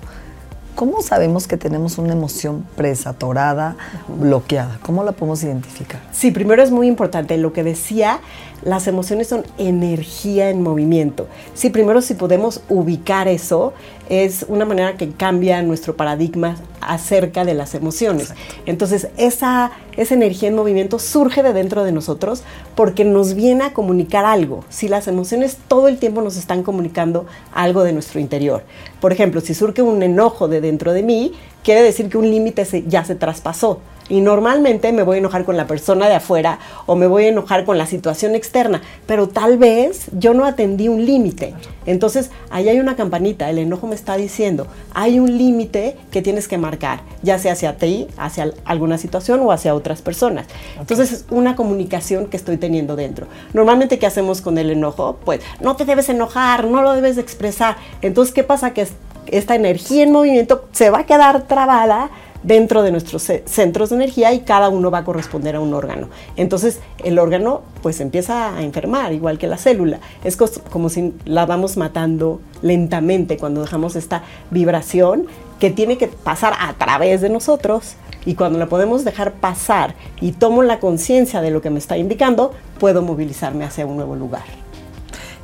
¿Cómo 0.76 1.02
sabemos 1.02 1.48
que 1.48 1.56
tenemos 1.56 1.98
una 1.98 2.12
emoción 2.12 2.66
presa, 2.76 3.12
atorada, 3.12 3.78
bloqueada? 4.10 4.78
¿Cómo 4.82 5.06
la 5.06 5.14
podemos 5.14 5.42
identificar? 5.42 6.02
Sí, 6.12 6.32
primero 6.32 6.62
es 6.62 6.70
muy 6.70 6.88
importante 6.88 7.38
lo 7.38 7.54
que 7.54 7.64
decía, 7.64 8.20
las 8.66 8.88
emociones 8.88 9.28
son 9.28 9.46
energía 9.60 10.50
en 10.50 10.62
movimiento. 10.62 11.28
Sí, 11.54 11.70
primero 11.70 12.02
si 12.02 12.16
podemos 12.16 12.62
ubicar 12.68 13.28
eso, 13.28 13.74
es 14.10 14.46
una 14.50 14.66
manera 14.66 14.98
que 14.98 15.12
cambia 15.12 15.62
nuestro 15.62 15.96
paradigma 15.96 16.58
acerca 16.82 17.46
de 17.46 17.54
las 17.54 17.76
emociones. 17.76 18.34
Entonces, 18.66 19.08
esa, 19.18 19.72
esa 19.96 20.14
energía 20.16 20.50
en 20.50 20.56
movimiento 20.56 20.98
surge 20.98 21.44
de 21.44 21.54
dentro 21.54 21.84
de 21.84 21.92
nosotros 21.92 22.44
porque 22.76 23.06
nos 23.06 23.36
viene 23.36 23.66
a 23.66 23.74
comunicar 23.74 24.26
algo. 24.26 24.66
Si 24.70 24.88
las 24.88 25.08
emociones 25.08 25.58
todo 25.68 25.88
el 25.88 25.98
tiempo 25.98 26.22
nos 26.22 26.36
están 26.36 26.64
comunicando 26.64 27.28
algo 27.54 27.84
de 27.84 27.94
nuestro 27.94 28.20
interior. 28.20 28.64
Por 29.00 29.14
ejemplo, 29.14 29.42
si 29.42 29.54
surge 29.54 29.84
un 29.84 30.02
enojo 30.02 30.48
de 30.48 30.60
dentro 30.60 30.92
de 30.92 31.04
mí, 31.04 31.34
quiere 31.64 31.84
decir 31.84 32.10
que 32.10 32.18
un 32.18 32.30
límite 32.30 32.66
ya 32.88 33.06
se 33.06 33.14
traspasó. 33.14 33.80
Y 34.08 34.22
normalmente 34.22 34.92
me 34.92 35.02
voy 35.02 35.16
a 35.16 35.20
enojar 35.20 35.46
con 35.46 35.58
la 35.58 35.66
persona 35.66 36.08
de 36.08 36.16
afuera 36.16 36.60
o 36.86 36.96
me 36.96 37.08
voy 37.08 37.26
a 37.26 37.30
enojar 37.30 37.66
con 37.66 37.78
la 37.78 37.88
situación 37.88 38.36
externa, 38.36 38.82
pero 39.08 39.30
tal 39.30 39.58
vez 39.58 40.08
yo 40.14 40.36
no 40.36 40.46
atendí 40.46 40.88
un 40.90 41.06
límite. 41.06 41.56
Entonces, 41.88 42.30
ahí 42.52 42.70
hay 42.70 42.80
una 42.80 42.96
campanita, 42.96 43.50
el 43.50 43.58
enojo 43.58 43.88
me 43.88 43.96
está 43.96 44.16
diciendo, 44.16 44.68
hay 44.94 45.20
un 45.20 45.38
límite 45.38 45.98
que 46.12 46.22
tienes 46.22 46.48
que 46.48 46.58
marcar, 46.58 47.02
ya 47.24 47.40
sea 47.40 47.54
hacia 47.54 47.78
ti, 47.78 48.08
hacia 48.18 48.52
alguna 48.64 48.98
situación 48.98 49.40
o 49.42 49.52
hacia 49.52 49.74
otras 49.74 50.02
personas. 50.02 50.48
Entonces, 50.80 51.12
es 51.12 51.26
una 51.32 51.56
comunicación 51.56 52.28
que 52.28 52.38
estoy 52.38 52.58
teniendo 52.58 52.96
dentro. 52.96 53.28
Normalmente, 53.54 53.98
¿qué 53.98 54.06
hacemos 54.06 54.42
con 54.42 54.58
el 54.60 54.70
enojo? 54.70 55.18
Pues, 55.26 55.42
no 55.62 55.76
te 55.76 55.86
debes 55.86 56.10
enojar, 56.10 56.66
no 56.66 56.84
lo 56.84 56.94
debes 56.94 57.18
expresar. 57.18 57.78
Entonces, 58.02 58.34
¿qué 58.34 58.44
pasa? 58.44 58.74
Que 58.74 58.88
esta 59.28 59.56
energía 59.56 60.04
en 60.04 60.12
movimiento 60.12 60.66
se 60.72 60.90
va 60.90 61.00
a 61.00 61.06
quedar 61.06 61.48
trabada 61.48 62.12
dentro 62.46 62.84
de 62.84 62.92
nuestros 62.92 63.24
centros 63.46 63.90
de 63.90 63.96
energía 63.96 64.32
y 64.34 64.42
cada 64.42 64.70
uno 64.70 64.92
va 64.92 65.00
a 65.00 65.04
corresponder 65.04 65.56
a 65.56 65.60
un 65.60 65.74
órgano. 65.74 66.10
Entonces 66.36 66.80
el 67.04 67.18
órgano 67.18 67.62
pues 67.82 68.00
empieza 68.00 68.56
a 68.56 68.64
enfermar, 68.64 69.14
igual 69.14 69.38
que 69.38 69.48
la 69.48 69.58
célula. 69.58 70.00
Es 70.24 70.38
como 70.38 70.90
si 70.90 71.14
la 71.26 71.46
vamos 71.46 71.76
matando 71.78 72.42
lentamente 72.62 73.38
cuando 73.38 73.62
dejamos 73.62 73.96
esta 73.96 74.24
vibración 74.52 75.26
que 75.60 75.72
tiene 75.72 75.98
que 75.98 76.08
pasar 76.08 76.54
a 76.60 76.74
través 76.74 77.22
de 77.22 77.30
nosotros 77.30 77.96
y 78.26 78.36
cuando 78.36 78.60
la 78.60 78.68
podemos 78.68 79.04
dejar 79.04 79.34
pasar 79.34 79.96
y 80.22 80.32
tomo 80.32 80.62
la 80.64 80.80
conciencia 80.80 81.42
de 81.42 81.52
lo 81.52 81.62
que 81.62 81.70
me 81.70 81.80
está 81.80 81.98
indicando, 81.98 82.54
puedo 82.80 83.02
movilizarme 83.02 83.66
hacia 83.66 83.86
un 83.86 83.96
nuevo 83.96 84.16
lugar. 84.16 84.44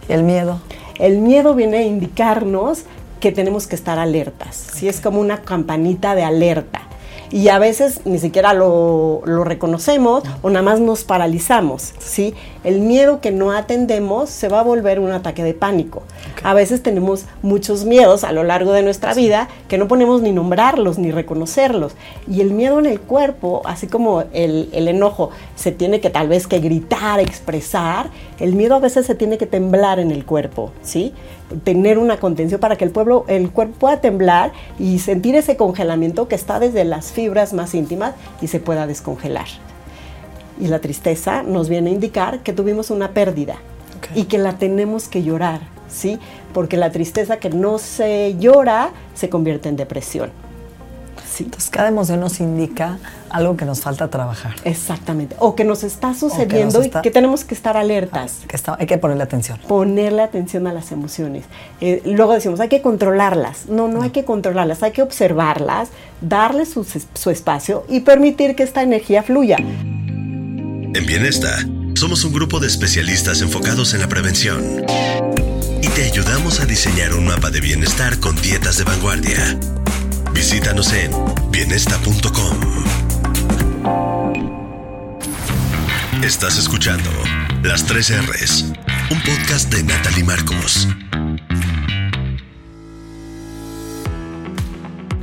¿Y 0.08 0.14
el 0.14 0.24
miedo? 0.24 0.60
El 1.00 1.20
miedo 1.20 1.56
viene 1.56 1.78
a 1.78 1.84
indicarnos 1.84 2.84
que 3.20 3.32
tenemos 3.32 3.68
que 3.68 3.76
estar 3.76 4.00
alertas. 4.00 4.56
Si 4.56 4.88
es 4.88 5.00
como 5.00 5.20
una 5.20 5.42
campanita 5.42 6.16
de 6.16 6.24
alerta 6.24 6.82
y 7.32 7.48
a 7.50 7.60
veces 7.60 8.02
ni 8.06 8.20
siquiera 8.20 8.54
lo, 8.54 9.22
reconocemos 9.26 10.24
o 10.42 10.50
nada 10.50 10.64
más 10.64 10.80
nos 10.80 11.04
paralizamos, 11.04 11.94
¿sí? 12.00 12.34
El 12.64 12.80
miedo 12.80 13.22
que 13.22 13.32
no 13.32 13.52
atendemos 13.52 14.30
se 14.30 14.48
va 14.48 14.60
a 14.60 14.64
volver 14.64 15.00
un 15.00 15.12
ataque 15.12 15.44
de 15.44 15.54
pánico. 15.54 16.04
A 16.44 16.54
veces 16.54 16.84
tenemos 16.84 17.26
muchos 17.42 17.86
miedos 17.86 18.24
a 18.24 18.32
lo 18.32 18.44
largo 18.44 18.72
de 18.72 18.84
nuestra 18.84 19.14
vida 19.14 19.50
que 19.68 19.78
no 19.78 19.88
ponemos 19.88 20.22
ni 20.22 20.32
nombrarlos 20.32 20.98
ni 21.00 21.12
reconocerlos. 21.12 21.94
Y 22.28 22.42
el 22.42 22.52
miedo 22.52 22.80
en 22.80 22.86
el 22.86 23.00
cuerpo, 23.00 23.62
así 23.66 23.88
como 23.88 24.24
el, 24.34 24.70
el 24.74 24.88
enojo 24.88 25.32
se 25.56 25.72
tiene 25.72 26.02
que 26.02 26.10
tal 26.10 26.28
vez 26.28 26.48
que 26.48 26.60
gritar, 26.60 27.20
expresar, 27.20 28.10
el 28.40 28.54
miedo 28.56 28.76
a 28.76 28.80
veces 28.80 29.06
se 29.06 29.16
tiene 29.16 29.38
que 29.38 29.48
temblar 29.48 30.00
en 30.00 30.12
el 30.12 30.26
cuerpo, 30.26 30.72
¿sí? 30.82 31.14
tener 31.64 31.98
una 31.98 32.18
contención 32.18 32.60
para 32.60 32.76
que 32.76 32.86
el, 32.86 32.92
pueblo, 32.92 33.26
el 33.28 33.52
cuerpo 33.52 33.76
pueda 33.80 34.02
temblar 34.02 34.52
y 34.80 35.00
sentir 35.00 35.36
ese 35.36 35.58
congelamiento 35.58 36.28
que 36.28 36.36
está 36.36 36.60
desde 36.60 36.86
las 36.86 37.12
fibras 37.12 37.54
más 37.54 37.74
íntimas 37.74 38.14
y 38.42 38.48
se 38.48 38.60
pueda 38.60 38.88
descongelar. 38.88 39.48
Y 40.62 40.68
la 40.68 40.80
tristeza 40.80 41.44
nos 41.44 41.68
viene 41.68 41.90
a 41.90 41.94
indicar 41.94 42.40
que 42.40 42.54
tuvimos 42.54 42.90
una 42.92 43.10
pérdida 43.10 43.56
y 44.16 44.26
que 44.26 44.38
la 44.38 44.54
tenemos 44.58 45.08
que 45.08 45.24
llorar, 45.24 45.62
¿sí? 45.90 46.20
Porque 46.54 46.78
la 46.78 46.92
tristeza 46.92 47.38
que 47.38 47.50
no 47.50 47.80
se 47.80 48.36
llora 48.40 48.92
se 49.14 49.30
convierte 49.30 49.68
en 49.68 49.76
depresión. 49.76 50.30
Entonces 51.40 51.70
cada 51.70 51.88
emoción 51.88 52.20
nos 52.20 52.40
indica 52.40 53.00
algo 53.30 53.56
que 53.56 53.66
nos 53.66 53.82
falta 53.82 54.10
trabajar. 54.10 54.56
Exactamente. 54.64 55.36
O 55.40 55.56
que 55.56 55.64
nos 55.64 55.84
está 55.84 56.14
sucediendo 56.14 56.84
y 56.84 56.90
que 56.90 57.12
tenemos 57.12 57.44
que 57.44 57.56
estar 57.56 57.78
alertas. 57.78 58.40
Que 58.48 58.58
hay 58.78 58.86
que 58.86 58.98
ponerle 58.98 59.24
atención. 59.24 59.60
Ponerle 59.68 60.22
atención 60.22 60.68
a 60.68 60.74
las 60.74 60.92
emociones. 60.92 61.46
Eh, 61.80 62.02
luego 62.06 62.34
decimos, 62.34 62.60
hay 62.60 62.70
que 62.70 62.82
controlarlas. 62.82 63.68
No, 63.68 63.88
no, 63.88 64.02
hay 64.02 64.10
que 64.10 64.26
controlarlas, 64.26 64.84
hay 64.84 64.92
que 64.92 65.02
observarlas, 65.02 65.90
darle 66.22 66.66
su, 66.66 66.84
su 66.84 67.30
espacio 67.30 67.86
y 67.88 68.02
permitir 68.02 68.56
que 68.56 68.64
esta 68.64 68.84
energía 68.84 69.24
fluya. 69.24 69.58
En 70.94 71.06
Bienesta, 71.06 71.66
somos 71.96 72.24
un 72.24 72.34
grupo 72.34 72.60
de 72.60 72.68
especialistas 72.68 73.42
enfocados 73.42 73.94
en 73.94 74.02
la 74.02 74.10
prevención. 74.10 74.86
Y 75.82 75.88
te 75.88 76.04
ayudamos 76.06 76.60
a 76.60 76.66
diseñar 76.66 77.14
un 77.14 77.26
mapa 77.26 77.50
de 77.50 77.62
bienestar 77.62 78.20
con 78.20 78.36
dietas 78.42 78.78
de 78.78 78.84
vanguardia 78.84 79.58
Visítanos 80.34 80.92
en 80.94 81.12
bienesta.com. 81.52 82.58
Estás 86.24 86.58
escuchando 86.58 87.10
Las 87.64 87.86
3 87.86 88.28
R's, 88.28 88.74
un 89.12 89.22
podcast 89.22 89.72
de 89.74 89.84
Natalie 89.84 90.24
Marcos. 90.24 90.88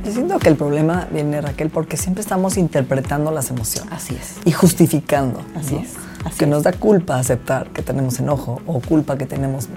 Yo 0.09 0.15
siento 0.15 0.39
que 0.39 0.49
el 0.49 0.55
problema 0.55 1.07
viene, 1.11 1.39
Raquel, 1.39 1.69
porque 1.69 1.95
siempre 1.95 2.21
estamos 2.21 2.57
interpretando 2.57 3.29
las 3.29 3.51
emociones. 3.51 3.93
Así 3.93 4.15
es. 4.15 4.37
Y 4.43 4.51
justificando. 4.51 5.39
Así 5.55 5.75
es. 5.75 5.93
Así 6.25 6.35
que 6.39 6.47
nos 6.47 6.63
da 6.63 6.73
culpa 6.73 7.19
aceptar 7.19 7.67
que 7.67 7.83
tenemos 7.83 8.19
enojo 8.19 8.59
o 8.65 8.79
culpa 8.79 9.19
que 9.19 9.27
tenemos 9.27 9.67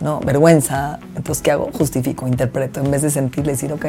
no 0.00 0.20
vergüenza. 0.20 1.00
Entonces, 1.16 1.42
¿qué 1.42 1.50
hago? 1.50 1.70
Justifico, 1.72 2.28
interpreto, 2.28 2.78
en 2.78 2.92
vez 2.92 3.02
de 3.02 3.10
sentirle 3.10 3.50
decir, 3.50 3.72
ok, 3.72 3.86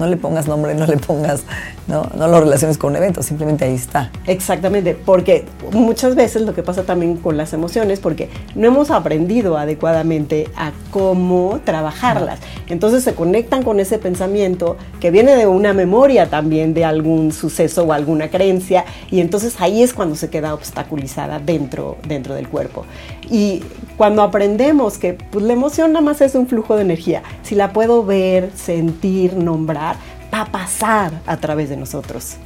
no 0.00 0.06
le 0.06 0.16
pongas 0.16 0.48
nombre, 0.48 0.74
no 0.74 0.86
le 0.86 0.96
pongas, 0.96 1.42
no, 1.86 2.10
no 2.16 2.26
lo 2.26 2.40
relaciones 2.40 2.78
con 2.78 2.90
un 2.90 2.96
evento, 2.96 3.22
simplemente 3.22 3.66
ahí 3.66 3.74
está. 3.74 4.10
Exactamente, 4.26 4.94
porque 4.94 5.44
muchas 5.72 6.14
veces 6.14 6.42
lo 6.42 6.54
que 6.54 6.62
pasa 6.62 6.84
también 6.84 7.18
con 7.18 7.36
las 7.36 7.52
emociones, 7.52 8.00
porque 8.00 8.30
no 8.54 8.66
hemos 8.66 8.90
aprendido 8.90 9.58
adecuadamente 9.58 10.48
a 10.56 10.72
cómo 10.90 11.60
trabajarlas. 11.64 12.40
Entonces 12.68 13.04
se 13.04 13.14
conectan 13.14 13.62
con 13.62 13.78
ese 13.78 13.98
pensamiento 13.98 14.78
que 15.00 15.10
viene 15.10 15.36
de 15.36 15.46
una 15.46 15.74
memoria 15.74 16.30
también 16.30 16.72
de 16.72 16.86
algún 16.86 17.30
suceso 17.32 17.84
o 17.84 17.92
alguna 17.92 18.30
creencia, 18.30 18.86
y 19.10 19.20
entonces 19.20 19.60
ahí 19.60 19.82
es 19.82 19.92
cuando 19.92 20.16
se 20.16 20.30
queda 20.30 20.54
obstaculizada 20.54 21.38
dentro, 21.38 21.98
dentro 22.08 22.34
del 22.34 22.48
cuerpo. 22.48 22.86
Y 23.30 23.62
cuando 23.96 24.22
aprendemos 24.22 24.98
que 24.98 25.14
pues, 25.14 25.44
la 25.44 25.52
emoción 25.52 25.92
nada 25.92 26.04
más 26.04 26.20
es 26.20 26.34
un 26.34 26.46
flujo 26.46 26.74
de 26.76 26.82
energía, 26.82 27.22
si 27.42 27.54
la 27.54 27.72
puedo 27.72 28.04
ver, 28.04 28.50
sentir, 28.54 29.34
nombrar, 29.34 29.96
va 30.32 30.42
a 30.42 30.46
pasar 30.46 31.12
a 31.26 31.36
través 31.36 31.68
de 31.68 31.76
nosotros. 31.76 32.36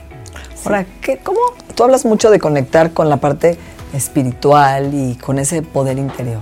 Ahora, 0.64 0.86
¿qué, 1.00 1.18
¿cómo? 1.18 1.40
Tú 1.74 1.84
hablas 1.84 2.04
mucho 2.04 2.30
de 2.30 2.38
conectar 2.38 2.92
con 2.92 3.08
la 3.08 3.18
parte 3.18 3.58
espiritual 3.94 4.92
y 4.92 5.14
con 5.16 5.38
ese 5.38 5.62
poder 5.62 5.98
interior. 5.98 6.40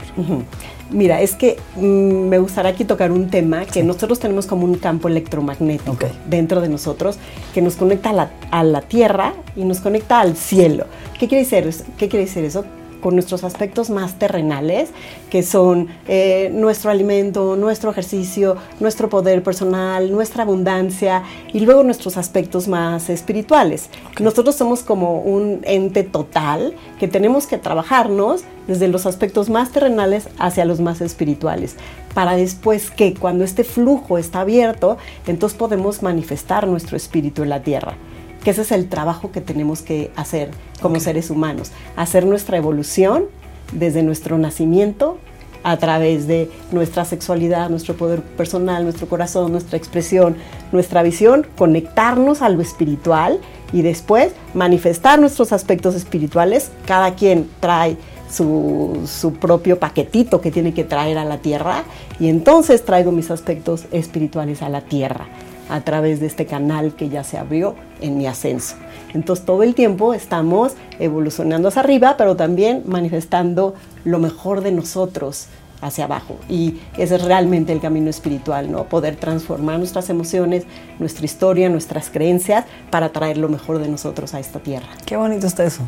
Mira, 0.90 1.20
es 1.20 1.34
que 1.34 1.58
mm, 1.76 1.80
me 2.28 2.38
gustaría 2.38 2.70
aquí 2.70 2.84
tocar 2.84 3.12
un 3.12 3.30
tema 3.30 3.64
que 3.64 3.82
nosotros 3.82 4.20
tenemos 4.20 4.46
como 4.46 4.64
un 4.64 4.75
campo 4.75 5.08
electromagnético 5.08 6.06
dentro 6.26 6.61
de 6.61 6.68
nosotros 6.68 7.18
que 7.54 7.62
nos 7.62 7.76
conecta 7.76 8.11
a 8.11 8.12
la, 8.12 8.30
a 8.50 8.62
la, 8.62 8.82
Tierra 8.82 9.32
y 9.56 9.64
nos 9.64 9.80
conecta 9.80 10.20
al 10.20 10.37
cielo. 10.37 10.87
¿Qué 11.18 11.28
quiere 11.28 11.44
decir, 11.44 11.84
qué 11.96 12.08
quiere 12.08 12.26
decir 12.26 12.44
eso? 12.44 12.64
Con 13.02 13.14
nuestros 13.14 13.44
aspectos 13.44 13.90
más 13.90 14.18
terrenales, 14.18 14.88
que 15.28 15.42
son 15.42 15.88
eh, 16.09 16.50
nuestro 16.54 16.90
alimento, 16.90 17.56
nuestro 17.56 17.90
ejercicio, 17.90 18.56
nuestro 18.80 19.11
poder 19.11 19.42
personal, 19.42 20.11
nuestra 20.11 20.44
abundancia 20.44 21.25
y 21.52 21.61
luego 21.61 21.82
nuestros 21.82 22.16
aspectos 22.16 22.68
más 22.68 23.11
espirituales. 23.11 23.90
Nosotros 24.21 24.54
somos 24.54 24.82
como 24.82 25.21
un 25.21 25.61
ente 25.64 26.04
total 26.04 26.75
que 26.99 27.09
tenemos 27.09 27.47
que 27.47 27.59
trabajarnos 27.59 28.44
desde 28.66 28.88
los 28.88 29.04
aspectos 29.04 29.50
más 29.50 29.73
terrenales 29.73 30.28
hacia 30.38 30.64
los 30.64 30.80
más 30.80 31.00
espirituales, 31.00 31.76
para 32.14 32.37
después 32.37 32.90
que 32.90 33.12
cuando 33.12 33.42
este 33.42 33.64
flujo 33.64 34.16
está 34.16 34.40
abierto, 34.42 34.97
entonces 35.26 35.59
podemos 35.59 36.02
manifestar 36.02 36.68
nuestro 36.68 36.97
espíritu 36.97 37.42
en 37.42 37.49
la 37.49 37.62
tierra 37.62 37.97
que 38.42 38.50
ese 38.50 38.62
es 38.62 38.72
el 38.72 38.88
trabajo 38.88 39.30
que 39.30 39.40
tenemos 39.40 39.82
que 39.82 40.11
hacer 40.16 40.50
como 40.80 41.00
seres 41.00 41.30
humanos, 41.30 41.72
hacer 41.96 42.26
nuestra 42.26 42.56
evolución 42.56 43.25
desde 43.72 44.02
nuestro 44.02 44.38
nacimiento 44.38 45.18
a 45.64 45.76
través 45.76 46.26
de 46.26 46.50
nuestra 46.72 47.04
sexualidad, 47.04 47.70
nuestro 47.70 47.94
poder 47.94 48.20
personal, 48.20 48.82
nuestro 48.82 49.08
corazón, 49.08 49.52
nuestra 49.52 49.78
expresión, 49.78 50.37
nuestra 50.72 51.02
visión, 51.02 51.46
conectarnos 51.56 52.42
a 52.42 52.49
lo 52.49 52.61
espiritual 52.61 53.38
y 53.72 53.82
después 53.82 54.32
manifestar 54.54 55.20
nuestros 55.20 55.52
aspectos 55.52 55.94
espirituales. 55.94 56.72
Cada 56.84 57.14
quien 57.14 57.49
trae 57.61 57.96
su, 58.28 59.02
su, 59.06 59.34
propio 59.34 59.78
paquetito 59.78 60.40
que 60.40 60.50
tiene 60.50 60.75
que 60.75 60.84
traer 60.84 61.18
a 61.18 61.25
la 61.25 61.38
tierra 61.38 61.84
y 62.18 62.28
entonces 62.28 62.84
traigo 62.84 63.12
mis 63.12 63.30
aspectos 63.30 63.84
espirituales 63.92 64.62
a 64.62 64.68
la 64.68 64.80
tierra 64.80 65.26
a 65.69 65.81
través 65.81 66.21
de 66.21 66.26
este 66.26 66.47
canal 66.47 66.95
que 66.95 67.09
ya 67.09 67.25
se 67.25 67.38
abrió 67.38 67.75
en 68.00 68.19
mi 68.19 68.26
ascenso. 68.26 68.76
Entonces 69.14 69.45
todo 69.45 69.62
el 69.62 69.75
tiempo 69.75 70.14
estamos 70.14 70.75
evolucionando 70.99 71.69
hacia 71.69 71.83
arriba, 71.83 72.16
pero 72.16 72.37
también 72.37 72.83
manifestando 72.87 73.75
lo 74.04 74.19
mejor 74.19 74.62
de 74.62 74.73
nosotros 74.73 75.49
hacia 75.83 76.05
abajo. 76.05 76.37
Y 76.49 76.77
ese 76.97 77.17
es 77.17 77.25
realmente 77.25 77.73
el 77.73 77.81
camino 77.81 78.09
espiritual, 78.09 78.71
¿no? 78.71 78.85
Poder 78.85 79.17
transformar 79.17 79.79
nuestras 79.79 80.09
emociones, 80.09 80.65
nuestra 80.99 81.25
historia, 81.25 81.69
nuestras 81.69 82.09
creencias 82.09 82.65
para 82.91 83.11
traer 83.11 83.37
lo 83.37 83.49
mejor 83.49 83.79
de 83.79 83.89
nosotros 83.89 84.33
a 84.35 84.41
esta 84.41 84.61
tierra. 84.61 84.87
Qué 85.05 85.17
bonito 85.17 85.47
está 85.47 85.65
eso. 85.65 85.83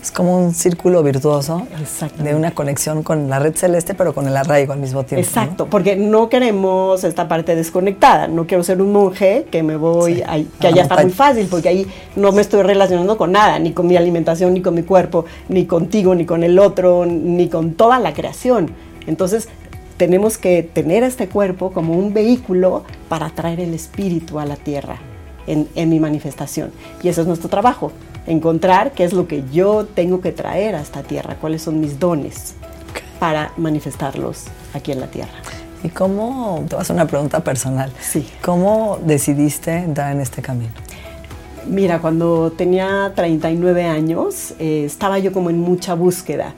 Es 0.00 0.12
como 0.12 0.36
un 0.36 0.54
círculo 0.54 1.02
virtuoso 1.02 1.66
de 2.18 2.34
una 2.34 2.52
conexión 2.52 3.02
con 3.02 3.28
la 3.28 3.38
red 3.38 3.56
celeste, 3.56 3.94
pero 3.94 4.14
con 4.14 4.28
el 4.28 4.36
arraigo 4.36 4.72
al 4.72 4.78
mismo 4.78 5.04
tiempo. 5.04 5.26
Exacto, 5.26 5.66
porque 5.66 5.96
no 5.96 6.28
queremos 6.28 7.02
esta 7.02 7.26
parte 7.26 7.56
desconectada. 7.56 8.28
No 8.28 8.46
quiero 8.46 8.62
ser 8.62 8.80
un 8.82 8.92
monje 8.92 9.46
que 9.50 9.62
me 9.62 9.76
voy, 9.76 10.22
que 10.60 10.66
allá 10.66 10.82
está 10.82 11.02
muy 11.02 11.10
fácil, 11.10 11.48
porque 11.50 11.68
ahí 11.68 11.86
no 12.16 12.32
me 12.32 12.42
estoy 12.42 12.62
relacionando 12.62 13.16
con 13.16 13.32
nada, 13.32 13.58
ni 13.58 13.72
con 13.72 13.86
mi 13.86 13.96
alimentación, 13.96 14.52
ni 14.52 14.60
con 14.60 14.74
mi 14.74 14.82
cuerpo, 14.82 15.24
ni 15.48 15.64
contigo, 15.64 16.14
ni 16.14 16.26
con 16.26 16.44
el 16.44 16.58
otro, 16.58 17.06
ni 17.06 17.48
con 17.48 17.72
toda 17.72 17.98
la 17.98 18.12
creación. 18.12 18.70
Entonces, 19.10 19.48
tenemos 19.96 20.38
que 20.38 20.62
tener 20.62 21.02
este 21.02 21.28
cuerpo 21.28 21.72
como 21.72 21.94
un 21.94 22.14
vehículo 22.14 22.84
para 23.08 23.28
traer 23.30 23.58
el 23.58 23.74
espíritu 23.74 24.38
a 24.38 24.46
la 24.46 24.54
tierra 24.54 24.98
en, 25.48 25.68
mi 25.90 25.98
manifestación. 25.98 26.70
Y 27.02 27.08
eso 27.08 27.22
es 27.22 27.26
nuestro 27.26 27.50
trabajo, 27.50 27.90
encontrar 28.28 28.92
qué 28.92 29.02
es 29.02 29.12
lo 29.12 29.26
que 29.26 29.42
yo 29.52 29.84
tengo 29.84 30.20
que 30.20 30.30
traer 30.30 30.76
a 30.76 30.80
esta 30.80 31.02
tierra, 31.02 31.36
cuáles 31.40 31.62
son 31.62 31.80
mis 31.80 31.98
dones 31.98 32.54
para 33.18 33.52
manifestarlos 33.56 34.44
aquí 34.74 34.92
en 34.92 35.00
la 35.00 35.08
tierra. 35.08 35.34
¿Y 35.82 35.88
cómo, 35.88 36.64
te 36.68 36.76
vas 36.76 36.88
a 36.88 36.94
una 36.94 37.06
pregunta 37.06 37.42
personal, 37.42 37.92
sí. 38.00 38.28
¿cómo 38.42 39.00
decidiste 39.04 39.76
entrar 39.76 40.12
en 40.12 40.20
este 40.20 40.40
camino? 40.40 40.72
Mira, 41.66 41.98
cuando 41.98 42.52
tenía 42.52 43.12
39 43.16 43.84
años, 43.84 44.54
eh, 44.60 44.84
estaba 44.86 45.18
yo 45.18 45.32
como 45.32 45.50
en 45.50 45.58
mucha 45.58 45.94
búsqueda 45.94 46.54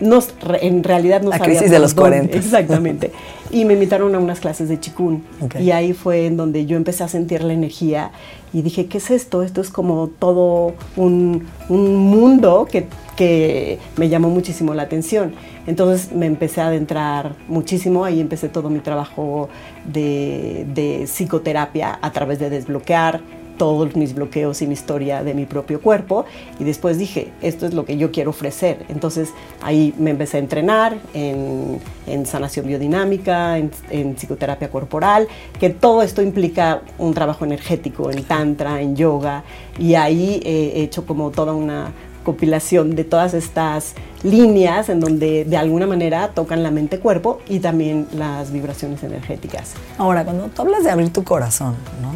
no, 0.00 0.20
en 0.60 0.84
realidad 0.84 1.22
no 1.22 1.30
la 1.30 1.38
crisis 1.38 1.70
de 1.70 1.78
los 1.78 1.94
40. 1.94 2.36
Exactamente. 2.36 3.12
Y 3.50 3.64
me 3.64 3.72
invitaron 3.72 4.14
a 4.14 4.18
unas 4.18 4.40
clases 4.40 4.68
de 4.68 4.78
chikun. 4.78 5.24
Y 5.58 5.70
ahí 5.70 5.94
fue 5.94 6.26
en 6.26 6.36
donde 6.36 6.66
yo 6.66 6.76
empecé 6.76 7.02
a 7.02 7.08
sentir 7.08 7.42
la 7.42 7.54
energía 7.54 8.10
y 8.52 8.60
dije, 8.60 8.86
¿qué 8.88 8.98
es 8.98 9.10
esto? 9.10 9.42
Esto 9.42 9.62
es 9.62 9.70
como 9.70 10.08
todo 10.08 10.74
un, 10.96 11.46
mundo 11.70 12.68
que, 12.70 12.88
que, 13.16 13.78
me 13.96 14.10
llamó 14.10 14.28
muchísimo 14.28 14.74
la 14.74 14.82
atención. 14.82 15.32
Entonces 15.66 16.12
me 16.12 16.26
empecé 16.26 16.60
a 16.60 16.66
adentrar 16.66 17.36
muchísimo, 17.48 18.04
ahí 18.04 18.20
empecé 18.20 18.50
todo 18.50 18.68
mi 18.68 18.80
trabajo 18.80 19.48
de, 19.90 20.66
de 20.74 21.06
psicoterapia 21.06 21.98
a 22.02 22.12
través 22.12 22.38
de 22.38 22.50
desbloquear 22.50 23.22
todos 23.58 23.96
mis 23.96 24.14
bloqueos 24.14 24.62
y 24.62 24.66
mi 24.66 24.74
historia 24.74 25.22
de 25.22 25.34
mi 25.34 25.44
propio 25.44 25.80
cuerpo 25.80 26.24
y 26.58 26.64
después 26.64 26.96
dije, 26.96 27.32
esto 27.42 27.66
es 27.66 27.74
lo 27.74 27.84
que 27.84 27.96
yo 27.96 28.10
quiero 28.10 28.30
ofrecer. 28.30 28.86
Entonces 28.88 29.30
ahí 29.60 29.94
me 29.98 30.10
empecé 30.10 30.38
a 30.38 30.40
entrenar 30.40 30.96
en, 31.12 31.80
sanación 32.24 32.66
biodinámica, 32.66 33.58
en, 33.58 34.14
psicoterapia 34.16 34.70
corporal, 34.70 35.28
que 35.60 35.70
todo 35.70 36.02
esto 36.02 36.22
implica 36.22 36.82
un 36.98 37.12
trabajo 37.12 37.44
energético, 37.44 38.10
en 38.10 38.24
tantra, 38.24 38.80
en 38.80 38.96
yoga 38.96 39.44
y 39.78 39.94
ahí 39.94 40.40
he 40.44 40.82
hecho 40.82 41.04
como 41.04 41.30
toda 41.30 41.52
una 41.52 41.92
compilación 42.24 42.94
de 42.94 43.04
todas 43.04 43.32
estas 43.32 43.94
líneas 44.22 44.90
en 44.90 45.00
donde 45.00 45.46
de 45.46 45.56
alguna 45.56 45.86
manera 45.86 46.28
tocan 46.34 46.62
la 46.62 46.70
mente-cuerpo 46.70 47.40
y 47.48 47.60
también 47.60 48.06
las 48.12 48.52
vibraciones 48.52 49.02
energéticas. 49.02 49.72
Ahora, 49.96 50.24
cuando 50.24 50.48
tú 50.48 50.62
hablas 50.62 50.84
de 50.84 50.90
abrir 50.90 51.10
tu 51.10 51.24
corazón, 51.24 51.74
¿no? 52.02 52.12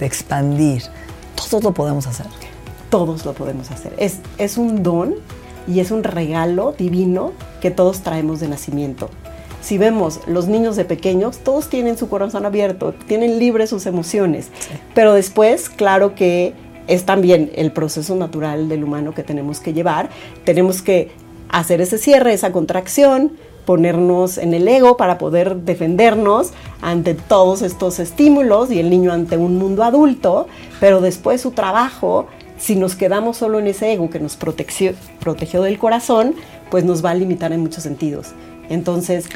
De 0.00 0.06
expandir. 0.06 0.82
Todos 1.36 1.62
lo 1.62 1.72
podemos 1.72 2.06
hacer. 2.06 2.26
Todos 2.90 3.24
lo 3.24 3.34
podemos 3.34 3.70
hacer. 3.70 3.94
Es, 3.98 4.18
es 4.38 4.58
un 4.58 4.82
don 4.82 5.14
y 5.68 5.78
es 5.78 5.92
un 5.92 6.02
regalo 6.02 6.74
divino 6.76 7.32
que 7.60 7.70
todos 7.70 8.00
traemos 8.00 8.40
de 8.40 8.48
nacimiento. 8.48 9.10
Si 9.62 9.78
vemos 9.78 10.20
los 10.26 10.48
niños 10.48 10.74
de 10.76 10.84
pequeños, 10.84 11.38
todos 11.38 11.68
tienen 11.68 11.98
su 11.98 12.08
corazón 12.08 12.46
abierto, 12.46 12.94
tienen 13.06 13.38
libres 13.38 13.70
sus 13.70 13.84
emociones, 13.84 14.48
pero 14.94 15.12
después, 15.12 15.68
claro 15.68 16.14
que 16.14 16.54
es 16.86 17.04
también 17.04 17.52
el 17.54 17.70
proceso 17.70 18.16
natural 18.16 18.70
del 18.70 18.82
humano 18.82 19.14
que 19.14 19.22
tenemos 19.22 19.60
que 19.60 19.74
llevar, 19.74 20.08
tenemos 20.44 20.80
que 20.80 21.12
hacer 21.50 21.82
ese 21.82 21.98
cierre, 21.98 22.32
esa 22.32 22.52
contracción, 22.52 23.32
ponernos 23.70 24.36
en 24.36 24.52
el 24.52 24.66
ego 24.66 24.96
para 24.96 25.16
poder 25.16 25.58
defendernos 25.58 26.50
ante 26.82 27.14
todos 27.14 27.62
estos 27.62 28.00
estímulos 28.00 28.72
y 28.72 28.80
el 28.80 28.90
niño 28.90 29.12
ante 29.12 29.36
un 29.36 29.58
mundo 29.58 29.84
adulto, 29.84 30.48
pero 30.80 31.00
después 31.00 31.40
su 31.40 31.52
trabajo, 31.52 32.26
si 32.58 32.74
nos 32.74 32.96
quedamos 32.96 33.36
solo 33.36 33.60
en 33.60 33.68
ese 33.68 33.92
ego 33.92 34.10
que 34.10 34.18
nos 34.18 34.34
protegió, 34.34 34.94
protegió 35.20 35.62
del 35.62 35.78
corazón, 35.78 36.34
pues 36.68 36.82
nos 36.84 37.04
va 37.04 37.10
a 37.10 37.14
limitar 37.14 37.52
en 37.52 37.60
muchos 37.60 37.84
sentidos. 37.84 38.32
Entonces, 38.70 39.26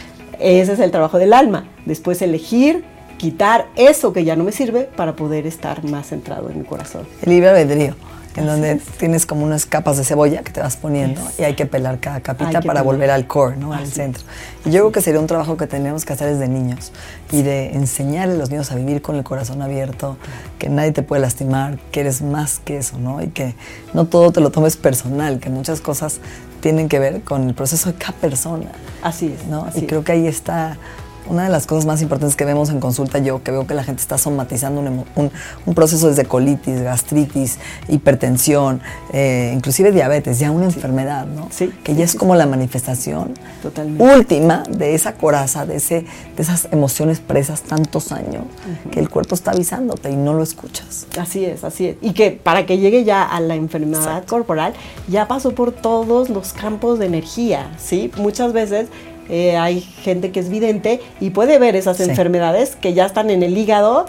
ese 0.40 0.72
es 0.72 0.80
el 0.80 0.90
trabajo 0.90 1.18
del 1.18 1.32
alma, 1.32 1.68
después 1.86 2.20
elegir 2.20 2.82
quitar 3.18 3.68
eso 3.76 4.12
que 4.12 4.24
ya 4.24 4.34
no 4.34 4.42
me 4.42 4.50
sirve 4.50 4.88
para 4.96 5.14
poder 5.14 5.46
estar 5.46 5.84
más 5.84 6.08
centrado 6.08 6.50
en 6.50 6.58
mi 6.58 6.64
corazón. 6.64 7.06
El 7.22 7.30
libre 7.30 7.50
albedrío 7.50 7.94
en 8.36 8.46
donde 8.46 8.80
tienes 8.98 9.26
como 9.26 9.44
unas 9.44 9.66
capas 9.66 9.96
de 9.96 10.04
cebolla 10.04 10.42
que 10.42 10.52
te 10.52 10.60
vas 10.60 10.76
poniendo 10.76 11.20
y 11.38 11.42
hay 11.42 11.54
que 11.54 11.66
pelar 11.66 12.00
cada 12.00 12.20
capita 12.20 12.60
para 12.62 12.82
volver 12.82 13.10
al 13.10 13.26
core, 13.26 13.56
¿no? 13.56 13.72
al 13.72 13.86
centro. 13.86 14.24
Y 14.64 14.70
yo 14.70 14.80
creo 14.80 14.92
que 14.92 15.00
sería 15.00 15.20
un 15.20 15.26
trabajo 15.26 15.56
que 15.56 15.66
tenemos 15.66 16.04
que 16.04 16.12
hacer 16.12 16.32
desde 16.32 16.48
niños 16.48 16.92
y 17.30 17.42
de 17.42 17.74
enseñar 17.74 18.30
a 18.30 18.34
los 18.34 18.50
niños 18.50 18.72
a 18.72 18.74
vivir 18.74 19.02
con 19.02 19.16
el 19.16 19.24
corazón 19.24 19.62
abierto, 19.62 20.16
que 20.58 20.68
nadie 20.68 20.92
te 20.92 21.02
puede 21.02 21.22
lastimar, 21.22 21.78
que 21.92 22.00
eres 22.00 22.22
más 22.22 22.58
que 22.58 22.78
eso, 22.78 22.98
¿no? 22.98 23.22
Y 23.22 23.28
que 23.28 23.54
no 23.92 24.06
todo 24.06 24.32
te 24.32 24.40
lo 24.40 24.50
tomes 24.50 24.76
personal, 24.76 25.38
que 25.38 25.50
muchas 25.50 25.80
cosas 25.80 26.20
tienen 26.60 26.88
que 26.88 26.98
ver 26.98 27.22
con 27.22 27.46
el 27.46 27.54
proceso 27.54 27.92
de 27.92 27.98
cada 27.98 28.14
persona. 28.14 28.70
Así 29.02 29.34
es. 29.38 29.46
¿no? 29.46 29.68
y 29.74 29.82
creo 29.82 30.02
que 30.02 30.12
ahí 30.12 30.26
está 30.26 30.78
una 31.26 31.44
de 31.44 31.50
las 31.50 31.66
cosas 31.66 31.86
más 31.86 32.02
importantes 32.02 32.36
que 32.36 32.44
vemos 32.44 32.70
en 32.70 32.80
consulta 32.80 33.18
yo, 33.18 33.42
que 33.42 33.50
veo 33.50 33.66
que 33.66 33.74
la 33.74 33.84
gente 33.84 34.02
está 34.02 34.18
somatizando 34.18 34.80
un, 34.80 35.74
proceso 35.74 36.08
desde 36.08 36.24
colitis, 36.24 36.82
gastritis, 36.82 37.58
hipertensión, 37.88 38.80
eh, 39.12 39.52
inclusive 39.54 39.92
diabetes, 39.92 40.38
ya 40.38 40.50
una 40.50 40.66
enfermedad, 40.66 41.26
¿no? 41.26 41.48
Sí. 41.50 41.72
Que 41.82 41.94
ya 41.94 42.04
es 42.04 42.14
como 42.14 42.34
la 42.36 42.46
manifestación 42.46 43.34
Totalmente. 43.62 44.02
última 44.02 44.62
de 44.68 44.94
esa 44.94 45.14
coraza, 45.14 45.66
de, 45.66 45.76
ese, 45.76 46.06
de 46.36 46.42
esas 46.42 46.68
emociones 46.70 47.20
presas 47.20 47.62
tantos 47.62 48.12
años, 48.12 48.44
que 48.90 49.00
el 49.00 49.08
cuerpo 49.08 49.34
está 49.34 49.52
avisándote 49.52 50.10
y 50.10 50.16
no 50.16 50.34
lo 50.34 50.42
escuchas. 50.42 51.06
Así 51.18 51.44
es, 51.44 51.64
así 51.64 51.86
es. 51.88 51.96
Y 52.00 52.12
que 52.12 52.30
para 52.32 52.66
que 52.66 52.78
llegue 52.78 53.04
ya 53.04 53.22
a 53.22 53.40
la 53.40 53.54
enfermedad 53.54 54.24
corporal, 54.26 54.74
ya 55.08 55.26
pasó 55.28 55.54
por 55.54 55.72
todos 55.72 56.28
los 56.28 56.52
campos 56.52 56.98
de 56.98 57.06
energía, 57.06 57.72
¿sí? 57.78 58.10
Muchas 58.16 58.52
veces 58.52 58.88
eh, 59.28 59.56
hay 59.56 59.80
gente 59.80 60.30
que 60.32 60.40
es 60.40 60.48
vidente 60.48 61.00
y 61.20 61.30
puede 61.30 61.58
ver 61.58 61.76
esas 61.76 62.00
enfermedades 62.00 62.76
que 62.76 62.94
ya 62.94 63.06
están 63.06 63.30
en 63.30 63.42
el 63.42 63.56
hígado 63.56 64.06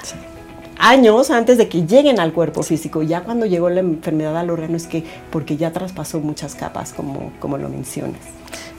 años 0.78 1.32
antes 1.32 1.58
de 1.58 1.70
que 1.70 1.86
lleguen 1.86 2.20
al 2.20 2.34
cuerpo 2.34 2.64
físico. 2.64 3.02
Ya 3.02 3.22
cuando 3.22 3.46
llegó 3.46 3.70
la 3.70 3.80
enfermedad 3.80 4.38
al 4.38 4.50
órgano 4.50 4.76
es 4.76 4.88
que 4.88 5.04
porque 5.32 5.58
ya 5.58 5.72
traspasó 5.72 6.20
muchas 6.20 6.56
capas, 6.56 6.94
como, 6.94 7.32
como 7.40 7.58
lo 7.58 7.70
mencionas. 7.70 8.20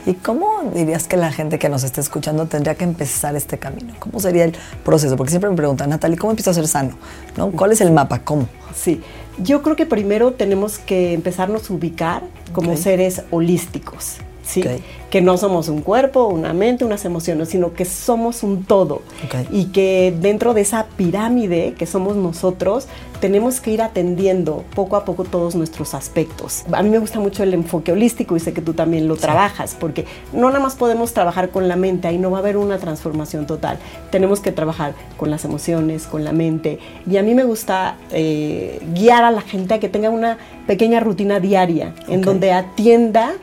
¿Y 0.07 0.15
cómo 0.15 0.71
dirías 0.73 1.09
que 1.09 1.17
la 1.17 1.33
gente 1.33 1.59
que 1.59 1.69
nos 1.69 1.83
está 1.83 2.01
escuchando 2.01 2.47
tendría 2.47 2.77
que 2.77 2.85
empezar 2.85 3.35
este 3.35 3.59
camino? 3.59 3.93
¿Cómo 3.99 4.21
sería 4.21 4.45
el 4.45 4.55
proceso? 4.85 5.17
Porque 5.17 5.31
siempre 5.31 5.51
me 5.51 5.57
preguntan, 5.57 5.91
Natalie, 5.91 6.17
¿cómo 6.17 6.31
empiezo 6.31 6.51
a 6.51 6.55
ser 6.55 6.69
sano? 6.69 6.93
¿No? 7.37 7.51
¿Cuál 7.51 7.73
es 7.73 7.81
el 7.81 7.91
mapa? 7.91 8.21
¿Cómo? 8.21 8.47
Sí, 8.73 9.01
yo 9.39 9.63
creo 9.63 9.75
que 9.75 9.85
primero 9.85 10.33
tenemos 10.33 10.79
que 10.79 11.13
empezarnos 11.13 11.71
a 11.71 11.75
ubicar 11.75 12.23
como 12.53 12.77
seres 12.77 13.23
holísticos. 13.31 14.19
¿Sí? 14.47 14.65
Que 15.11 15.21
no 15.21 15.37
somos 15.37 15.69
un 15.69 15.83
cuerpo, 15.83 16.27
una 16.27 16.53
mente, 16.53 16.85
unas 16.85 17.05
emociones, 17.05 17.49
sino 17.49 17.75
que 17.75 17.85
somos 17.85 18.43
un 18.43 18.65
todo. 18.65 19.03
Y 19.51 19.67
que 19.67 20.15
dentro 20.19 20.55
de 20.55 20.63
esa 20.63 20.87
pirámide 20.97 21.75
que 21.77 21.87
somos 21.87 22.17
nosotros, 22.17 22.87
tenemos 23.21 23.61
que 23.61 23.71
ir 23.71 23.83
atendiendo 23.83 24.65
poco 24.75 24.97
a 24.97 25.05
poco 25.05 25.25
todos 25.25 25.55
nuestros 25.55 25.95
aspectos. 25.95 26.65
A 26.73 26.83
mí 26.83 26.91
me 26.91 26.99
gusta 26.99 27.19
mucho 27.19 27.43
el 27.43 27.55
enfoque 27.55 27.93
holístico 27.93 28.37
y 28.37 28.41
sé 28.41 28.53
que 28.53 28.61
tú 28.61 28.75
también 28.75 29.09
lo 29.09 29.17
trabajas, 29.17 29.77
porque 29.79 30.05
no 30.33 30.49
nada 30.49 30.61
más 30.61 30.75
podemos 30.77 31.13
trabajar 31.13 31.51
con 31.51 31.67
la 31.67 31.77
mente, 31.77 32.09
ahí 32.09 32.19
no 32.19 32.31
va 32.31 32.39
a 32.39 32.41
haber 32.41 32.57
una 32.57 32.79
transformación 32.79 33.47
total. 33.47 33.79
Tenemos 34.11 34.41
que 34.41 34.53
trabajar 34.53 34.95
con 35.17 35.31
las 35.31 35.45
emociones, 35.45 36.07
con 36.07 36.25
la 36.25 36.33
mente. 36.33 36.79
Y 37.11 37.17
a 37.17 37.23
mí 37.23 37.35
me 37.35 37.45
gusta 37.45 37.97
eh, 38.11 38.81
guiar 38.95 39.25
a 39.25 39.31
la 39.31 39.41
gente 39.41 39.75
a 39.75 39.81
que 39.81 39.89
tenga 39.89 40.11
una 40.11 40.37
pequeña 40.67 41.01
rutina 41.01 41.41
diaria 41.41 41.95
en 42.09 42.23
donde 42.23 42.53
atienda 42.53 43.35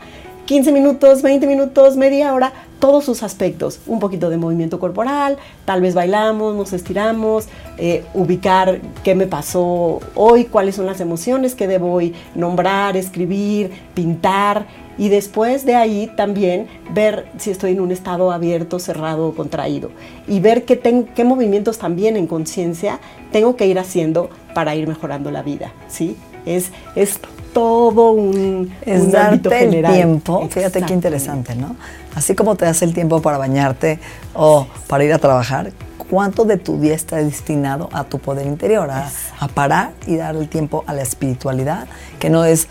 15 0.45 0.73
minutos, 0.73 1.21
20 1.21 1.47
minutos, 1.47 1.95
media 1.95 2.33
hora, 2.33 2.51
todos 2.79 3.05
sus 3.05 3.23
aspectos. 3.23 3.79
Un 3.87 3.99
poquito 3.99 4.29
de 4.29 4.35
movimiento 4.35 4.77
corporal, 4.77 5.37
tal 5.63 5.79
vez 5.79 5.93
bailamos, 5.95 6.53
nos 6.55 6.73
estiramos, 6.73 7.47
eh, 7.77 8.03
ubicar 8.13 8.81
qué 9.03 9.15
me 9.15 9.25
pasó 9.25 10.01
hoy, 10.15 10.45
cuáles 10.45 10.75
son 10.75 10.85
las 10.85 10.99
emociones 10.99 11.55
que 11.55 11.67
debo 11.67 11.99
nombrar, 12.35 12.97
escribir, 12.97 13.71
pintar. 13.93 14.65
Y 14.97 15.07
después 15.09 15.65
de 15.65 15.75
ahí 15.75 16.11
también 16.17 16.67
ver 16.93 17.25
si 17.37 17.49
estoy 17.49 17.71
en 17.71 17.79
un 17.79 17.91
estado 17.91 18.31
abierto, 18.31 18.79
cerrado 18.79 19.29
o 19.29 19.33
contraído. 19.33 19.91
Y 20.27 20.41
ver 20.41 20.65
qué, 20.65 21.05
qué 21.15 21.23
movimientos 21.23 21.77
también 21.77 22.17
en 22.17 22.27
conciencia 22.27 22.99
tengo 23.31 23.55
que 23.55 23.65
ir 23.65 23.79
haciendo 23.79 24.29
para 24.53 24.75
ir 24.75 24.87
mejorando 24.87 25.31
la 25.31 25.41
vida. 25.41 25.71
¿sí? 25.87 26.17
Es, 26.45 26.71
es 26.95 27.17
todo 27.53 28.11
un, 28.11 28.73
es 28.85 29.01
un 29.01 29.11
darte 29.11 29.49
el 29.49 29.69
general. 29.71 29.93
tiempo. 29.93 30.47
Fíjate 30.49 30.81
qué 30.81 30.93
interesante, 30.93 31.55
¿no? 31.55 31.75
Así 32.15 32.35
como 32.35 32.55
te 32.55 32.65
das 32.65 32.81
el 32.81 32.93
tiempo 32.93 33.21
para 33.21 33.37
bañarte 33.37 33.99
o 34.33 34.67
para 34.87 35.03
ir 35.03 35.13
a 35.13 35.19
trabajar, 35.19 35.71
¿cuánto 36.09 36.45
de 36.45 36.57
tu 36.57 36.79
día 36.79 36.93
está 36.93 37.17
destinado 37.17 37.89
a 37.93 38.03
tu 38.03 38.19
poder 38.19 38.45
interior, 38.45 38.89
a, 38.91 39.09
a 39.39 39.47
parar 39.47 39.91
y 40.05 40.15
dar 40.17 40.35
el 40.35 40.47
tiempo 40.49 40.83
a 40.87 40.93
la 40.93 41.01
espiritualidad, 41.01 41.87
que 42.19 42.29
no 42.29 42.45
es 42.45 42.67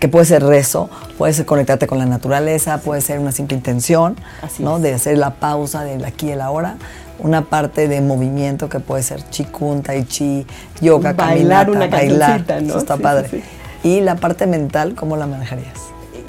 que 0.00 0.08
puede 0.08 0.24
ser 0.24 0.42
rezo, 0.42 0.90
puede 1.16 1.32
ser 1.32 1.46
conectarte 1.46 1.86
con 1.86 1.98
la 1.98 2.06
naturaleza, 2.06 2.78
puede 2.78 3.00
ser 3.02 3.18
una 3.20 3.30
simple 3.30 3.56
intención, 3.56 4.16
Así 4.42 4.62
¿no? 4.62 4.76
es. 4.78 4.82
De 4.82 4.94
hacer 4.94 5.16
la 5.18 5.34
pausa 5.34 5.84
del 5.84 6.04
aquí 6.04 6.28
y 6.28 6.30
el 6.32 6.40
ahora, 6.40 6.76
una 7.18 7.42
parte 7.42 7.86
de 7.88 8.00
movimiento 8.00 8.68
que 8.68 8.80
puede 8.80 9.02
ser 9.04 9.22
chikun, 9.30 9.82
tai 9.82 10.04
chi, 10.04 10.44
yoga, 10.80 11.12
Bailar 11.12 11.66
caminata, 11.66 11.70
una 11.70 11.86
bailar, 11.86 12.44
eso 12.62 12.78
está 12.78 12.96
Sí, 12.96 13.02
padre. 13.02 13.28
sí, 13.28 13.42
Y 13.84 14.00
la 14.00 14.16
parte 14.16 14.46
mental, 14.46 14.94
¿cómo 14.94 15.16
la 15.16 15.26
manejarías? 15.26 15.78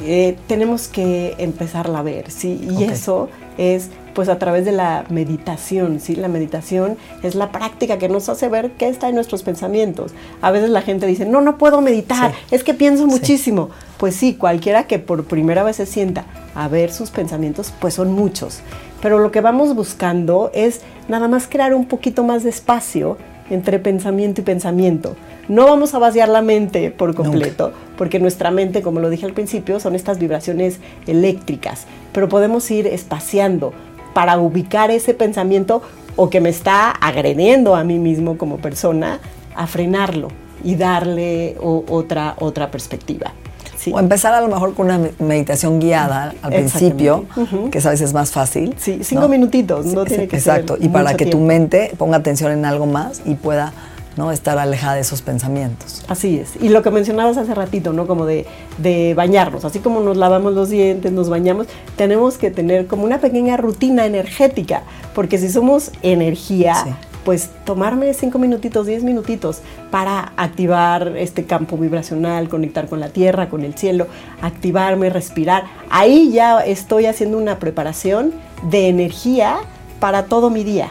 Eh, 0.05 0.37
tenemos 0.47 0.87
que 0.87 1.35
empezarla 1.37 1.99
a 1.99 2.01
ver, 2.01 2.29
¿sí? 2.31 2.59
Y 2.77 2.83
eso 2.83 3.29
es 3.57 3.89
pues 4.13 4.29
a 4.29 4.37
través 4.37 4.63
de 4.63 4.71
la 4.71 5.05
meditación, 5.09 5.99
¿sí? 5.99 6.15
La 6.15 6.27
meditación 6.27 6.97
es 7.23 7.33
la 7.33 7.51
práctica 7.51 7.97
que 7.97 8.09
nos 8.09 8.29
hace 8.29 8.47
ver 8.47 8.71
qué 8.71 8.87
está 8.87 9.09
en 9.09 9.15
nuestros 9.15 9.41
pensamientos. 9.41 10.11
A 10.41 10.51
veces 10.51 10.69
la 10.69 10.81
gente 10.83 11.07
dice, 11.07 11.25
no, 11.25 11.41
no 11.41 11.57
puedo 11.57 11.81
meditar, 11.81 12.31
Sí. 12.31 12.55
es 12.55 12.63
que 12.63 12.73
pienso 12.75 13.07
muchísimo. 13.07 13.69
Pues 13.97 14.15
sí, 14.15 14.35
cualquiera 14.35 14.85
que 14.85 14.99
por 14.99 15.23
primera 15.23 15.63
vez 15.63 15.77
se 15.77 15.85
sienta 15.87 16.25
a 16.53 16.67
ver 16.67 16.91
sus 16.91 17.09
pensamientos, 17.09 17.73
pues 17.79 17.95
son 17.95 18.11
muchos. 18.11 18.59
Pero 19.01 19.17
lo 19.19 19.31
que 19.31 19.41
vamos 19.41 19.73
buscando 19.75 20.51
es 20.53 20.81
nada 21.07 21.27
más 21.27 21.47
crear 21.47 21.73
un 21.73 21.85
poquito 21.85 22.23
más 22.23 22.43
de 22.43 22.49
espacio 22.51 23.17
entre 23.49 23.79
pensamiento 23.79 24.41
y 24.41 24.43
pensamiento. 24.43 25.15
No 25.47 25.65
vamos 25.65 25.93
a 25.93 25.99
vaciar 25.99 26.29
la 26.29 26.41
mente 26.41 26.89
por 26.91 27.13
completo, 27.15 27.73
porque 27.97 28.19
nuestra 28.19 28.49
mente, 28.51 28.81
como 28.81 28.99
lo 28.99 29.09
dije 29.09 29.25
al 29.25 29.33
principio, 29.33 29.79
son 29.79 29.95
estas 29.95 30.17
vibraciones 30.19 30.79
eléctricas, 31.07 31.85
pero 32.13 32.29
podemos 32.29 32.69
ir 32.71 32.87
espaciando 32.87 33.73
para 34.13 34.37
ubicar 34.37 34.91
ese 34.91 35.13
pensamiento 35.13 35.81
o 36.15 36.29
que 36.29 36.39
me 36.39 36.49
está 36.49 36.91
agrediendo 36.91 37.75
a 37.75 37.83
mí 37.83 37.99
mismo 37.99 38.37
como 38.37 38.57
persona, 38.57 39.19
a 39.55 39.67
frenarlo 39.67 40.29
y 40.63 40.75
darle 40.75 41.57
o- 41.61 41.83
otra, 41.89 42.35
otra 42.39 42.71
perspectiva. 42.71 43.33
¿Sí? 43.83 43.91
O 43.93 43.99
empezar 43.99 44.33
a 44.33 44.41
lo 44.41 44.47
mejor 44.47 44.73
con 44.73 44.85
una 44.87 44.97
me- 44.97 45.11
meditación 45.19 45.79
guiada 45.79 46.33
al 46.41 46.51
principio, 46.53 47.25
Exactamente. 47.29 47.55
Ujú. 47.55 47.69
que 47.69 47.77
a 47.79 47.89
veces 47.91 48.01
es 48.09 48.13
más 48.13 48.31
fácil. 48.31 48.75
Sí, 48.77 48.99
cinco 49.03 49.27
minutitos, 49.27 49.85
no 49.87 50.05
tiene 50.05 50.27
que 50.27 50.39
ser 50.39 50.53
Exacto, 50.61 50.77
y 50.79 50.89
para 50.89 51.15
que 51.15 51.25
tu 51.25 51.39
mente 51.39 51.91
ponga 51.97 52.17
atención 52.17 52.51
en 52.51 52.65
algo 52.65 52.85
más 52.85 53.21
y 53.25 53.35
pueda 53.35 53.73
¿no? 54.15 54.31
estar 54.31 54.59
alejada 54.59 54.93
de 54.95 55.01
esos 55.01 55.23
pensamientos. 55.23 56.03
Así 56.07 56.37
es. 56.37 56.51
Y 56.61 56.69
lo 56.69 56.83
que 56.83 56.91
mencionabas 56.91 57.35
hace 57.37 57.55
ratito, 57.55 57.93
¿no? 57.93 58.05
Como 58.05 58.25
de, 58.27 58.45
de 58.77 59.13
bañarnos. 59.15 59.65
Así 59.65 59.79
como 59.79 60.01
nos 60.01 60.17
lavamos 60.17 60.53
los 60.53 60.69
dientes, 60.69 61.11
nos 61.11 61.29
bañamos, 61.29 61.65
tenemos 61.95 62.37
que 62.37 62.51
tener 62.51 62.85
como 62.85 63.05
una 63.05 63.17
pequeña 63.19 63.57
rutina 63.57 64.05
energética. 64.05 64.83
Porque 65.15 65.39
si 65.39 65.49
somos 65.49 65.91
energía, 66.03 66.75
Sí. 66.83 66.89
Pues 67.23 67.49
tomarme 67.65 68.13
cinco 68.13 68.39
minutitos, 68.39 68.87
diez 68.87 69.03
minutitos 69.03 69.61
para 69.91 70.33
activar 70.37 71.15
este 71.17 71.45
campo 71.45 71.77
vibracional, 71.77 72.49
conectar 72.49 72.87
con 72.87 72.99
la 72.99 73.09
tierra, 73.09 73.49
con 73.49 73.63
el 73.63 73.75
cielo, 73.75 74.07
activarme, 74.41 75.09
respirar. 75.09 75.63
Ahí 75.89 76.31
ya 76.31 76.59
estoy 76.59 77.05
haciendo 77.05 77.37
una 77.37 77.59
preparación 77.59 78.33
de 78.69 78.89
energía 78.89 79.57
para 79.99 80.25
todo 80.25 80.49
mi 80.49 80.63
día. 80.63 80.89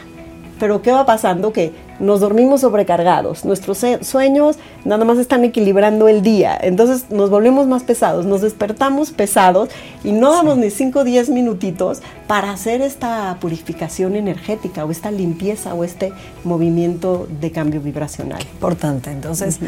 Pero 0.59 0.81
¿qué 0.81 0.91
va 0.91 1.05
pasando? 1.05 1.51
Que 1.51 1.73
nos 1.99 2.19
dormimos 2.19 2.61
sobrecargados, 2.61 3.45
nuestros 3.45 3.83
sueños 4.01 4.57
nada 4.85 5.05
más 5.05 5.17
están 5.17 5.43
equilibrando 5.43 6.07
el 6.07 6.21
día, 6.21 6.57
entonces 6.61 7.09
nos 7.09 7.29
volvemos 7.29 7.67
más 7.67 7.83
pesados, 7.83 8.25
nos 8.25 8.41
despertamos 8.41 9.11
pesados 9.11 9.69
y 10.03 10.11
no 10.11 10.31
damos 10.31 10.57
ni 10.57 10.69
5 10.69 10.99
o 10.99 11.03
10 11.03 11.29
minutitos 11.29 12.01
para 12.27 12.51
hacer 12.51 12.81
esta 12.81 13.37
purificación 13.39 14.15
energética 14.15 14.85
o 14.85 14.91
esta 14.91 15.11
limpieza 15.11 15.73
o 15.73 15.83
este 15.83 16.11
movimiento 16.43 17.27
de 17.41 17.51
cambio 17.51 17.81
vibracional. 17.81 18.41
Importante. 18.53 19.11
Entonces, 19.11 19.59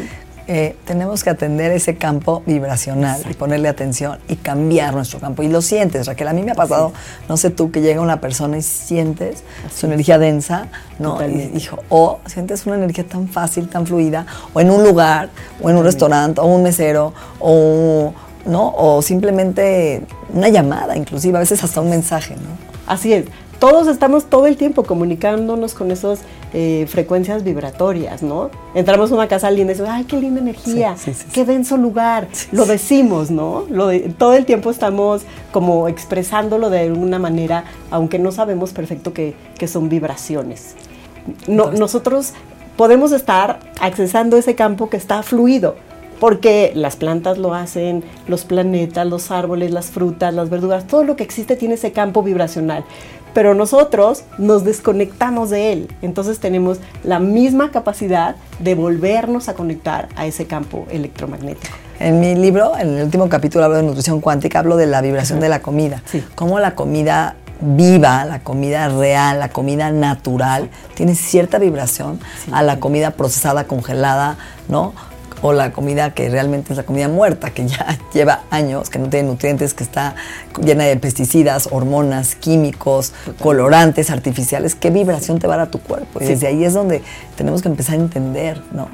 eh, 0.48 0.76
tenemos 0.84 1.24
que 1.24 1.30
atender 1.30 1.72
ese 1.72 1.96
campo 1.96 2.42
vibracional 2.46 3.20
y 3.28 3.34
ponerle 3.34 3.68
atención 3.68 4.18
y 4.28 4.36
cambiar 4.36 4.94
nuestro 4.94 5.18
campo. 5.18 5.42
Y 5.42 5.48
lo 5.48 5.60
sientes, 5.60 6.06
Raquel. 6.06 6.28
A 6.28 6.32
mí 6.32 6.42
me 6.42 6.52
ha 6.52 6.54
pasado, 6.54 6.92
no 7.28 7.36
sé 7.36 7.50
tú, 7.50 7.72
que 7.72 7.80
llega 7.80 8.00
una 8.00 8.20
persona 8.20 8.56
y 8.56 8.62
sientes 8.62 9.42
su 9.74 9.86
energía 9.86 10.18
densa, 10.18 10.68
¿no? 11.00 11.18
Y, 11.26 11.50
hijo, 11.56 11.78
o 11.88 12.20
sientes 12.26 12.64
una 12.64 12.76
energía 12.76 13.04
tan 13.04 13.26
fácil, 13.26 13.68
tan 13.68 13.86
fluida, 13.86 14.24
o 14.54 14.60
en 14.60 14.70
un 14.70 14.84
lugar, 14.84 15.30
o 15.60 15.68
en 15.68 15.76
un 15.76 15.84
restaurante, 15.84 16.40
o 16.40 16.46
un 16.46 16.62
mesero, 16.62 17.12
o, 17.40 18.12
¿no? 18.44 18.72
o 18.76 19.02
simplemente 19.02 20.02
una 20.32 20.48
llamada, 20.48 20.96
inclusive, 20.96 21.36
a 21.36 21.40
veces 21.40 21.64
hasta 21.64 21.80
un 21.80 21.90
mensaje, 21.90 22.36
¿no? 22.36 22.66
Así 22.86 23.12
es. 23.12 23.26
Todos 23.58 23.88
estamos 23.88 24.26
todo 24.26 24.46
el 24.46 24.56
tiempo 24.56 24.84
comunicándonos 24.84 25.74
con 25.74 25.90
esas 25.90 26.20
eh, 26.58 26.86
frecuencias 26.88 27.44
vibratorias, 27.44 28.22
¿no? 28.22 28.50
Entramos 28.74 29.12
a 29.12 29.14
una 29.14 29.28
casa 29.28 29.50
linda 29.50 29.72
y 29.72 29.74
decimos, 29.74 29.90
ay, 29.92 30.04
qué 30.04 30.16
linda 30.16 30.40
energía, 30.40 30.96
Sí, 30.96 31.12
sí, 31.12 31.20
sí, 31.24 31.26
qué 31.30 31.44
denso 31.44 31.76
lugar. 31.76 32.28
Lo 32.50 32.64
decimos, 32.64 33.30
¿no? 33.30 33.64
Lo 33.68 33.88
de- 33.88 34.00
todo 34.16 34.32
el 34.32 34.46
tiempo 34.46 34.70
estamos 34.70 35.20
como 35.52 35.86
expresándolo 35.86 36.70
de 36.70 36.80
alguna 36.80 37.18
manera, 37.18 37.64
aunque 37.90 38.18
no 38.18 38.32
sabemos 38.32 38.72
perfecto 38.72 39.12
que, 39.12 39.34
que 39.58 39.68
son 39.68 39.90
vibraciones. 39.90 40.76
No, 41.46 41.72
nosotros 41.72 42.32
podemos 42.78 43.12
estar 43.12 43.58
accesando 43.80 44.38
ese 44.38 44.54
campo 44.54 44.88
que 44.88 44.96
está 44.96 45.22
fluido, 45.22 45.74
porque 46.20 46.72
las 46.74 46.96
plantas 46.96 47.36
lo 47.36 47.52
hacen, 47.52 48.02
los 48.28 48.44
planetas, 48.44 49.06
los 49.06 49.30
árboles, 49.30 49.72
las 49.72 49.86
frutas, 49.90 50.32
las 50.32 50.48
verduras, 50.48 50.86
todo 50.86 51.04
lo 51.04 51.16
que 51.16 51.22
existe 51.24 51.56
tiene 51.56 51.74
ese 51.74 51.92
campo 51.92 52.22
vibracional. 52.22 52.84
Pero 53.36 53.52
nosotros 53.52 54.22
nos 54.38 54.64
desconectamos 54.64 55.50
de 55.50 55.70
él, 55.70 55.94
entonces 56.00 56.38
tenemos 56.38 56.78
la 57.04 57.18
misma 57.18 57.70
capacidad 57.70 58.34
de 58.60 58.74
volvernos 58.74 59.50
a 59.50 59.54
conectar 59.54 60.08
a 60.16 60.24
ese 60.24 60.46
campo 60.46 60.86
electromagnético. 60.90 61.76
En 62.00 62.18
mi 62.18 62.34
libro, 62.34 62.78
en 62.78 62.96
el 62.96 63.04
último 63.04 63.28
capítulo, 63.28 63.66
hablo 63.66 63.76
de 63.76 63.82
nutrición 63.82 64.22
cuántica, 64.22 64.60
hablo 64.60 64.78
de 64.78 64.86
la 64.86 65.02
vibración 65.02 65.38
de 65.38 65.50
la 65.50 65.60
comida. 65.60 66.02
Sí. 66.06 66.24
Cómo 66.34 66.58
la 66.60 66.74
comida 66.74 67.36
viva, 67.60 68.24
la 68.24 68.38
comida 68.38 68.88
real, 68.88 69.38
la 69.38 69.50
comida 69.50 69.90
natural, 69.90 70.70
tiene 70.94 71.14
cierta 71.14 71.58
vibración 71.58 72.18
a 72.52 72.62
la 72.62 72.80
comida 72.80 73.10
procesada, 73.10 73.64
congelada, 73.64 74.38
¿no? 74.68 74.94
O 75.48 75.52
la 75.52 75.70
comida 75.70 76.12
que 76.12 76.28
realmente 76.28 76.72
es 76.72 76.76
la 76.76 76.82
comida 76.82 77.06
muerta, 77.08 77.50
que 77.50 77.68
ya 77.68 77.96
lleva 78.12 78.42
años, 78.50 78.90
que 78.90 78.98
no 78.98 79.08
tiene 79.08 79.28
nutrientes, 79.28 79.74
que 79.74 79.84
está 79.84 80.16
llena 80.60 80.82
de 80.84 80.96
pesticidas, 80.96 81.68
hormonas, 81.70 82.34
químicos, 82.34 83.12
colorantes 83.40 84.10
artificiales. 84.10 84.74
¿Qué 84.74 84.90
vibración 84.90 85.38
te 85.38 85.46
va 85.46 85.54
a 85.54 85.56
dar 85.58 85.66
a 85.68 85.70
tu 85.70 85.78
cuerpo? 85.78 86.18
Y 86.20 86.24
Sí. 86.24 86.30
desde 86.30 86.48
ahí 86.48 86.64
es 86.64 86.74
donde 86.74 87.00
tenemos 87.36 87.62
que 87.62 87.68
empezar 87.68 87.94
a 87.94 87.98
entender, 87.98 88.60
¿no? 88.72 88.88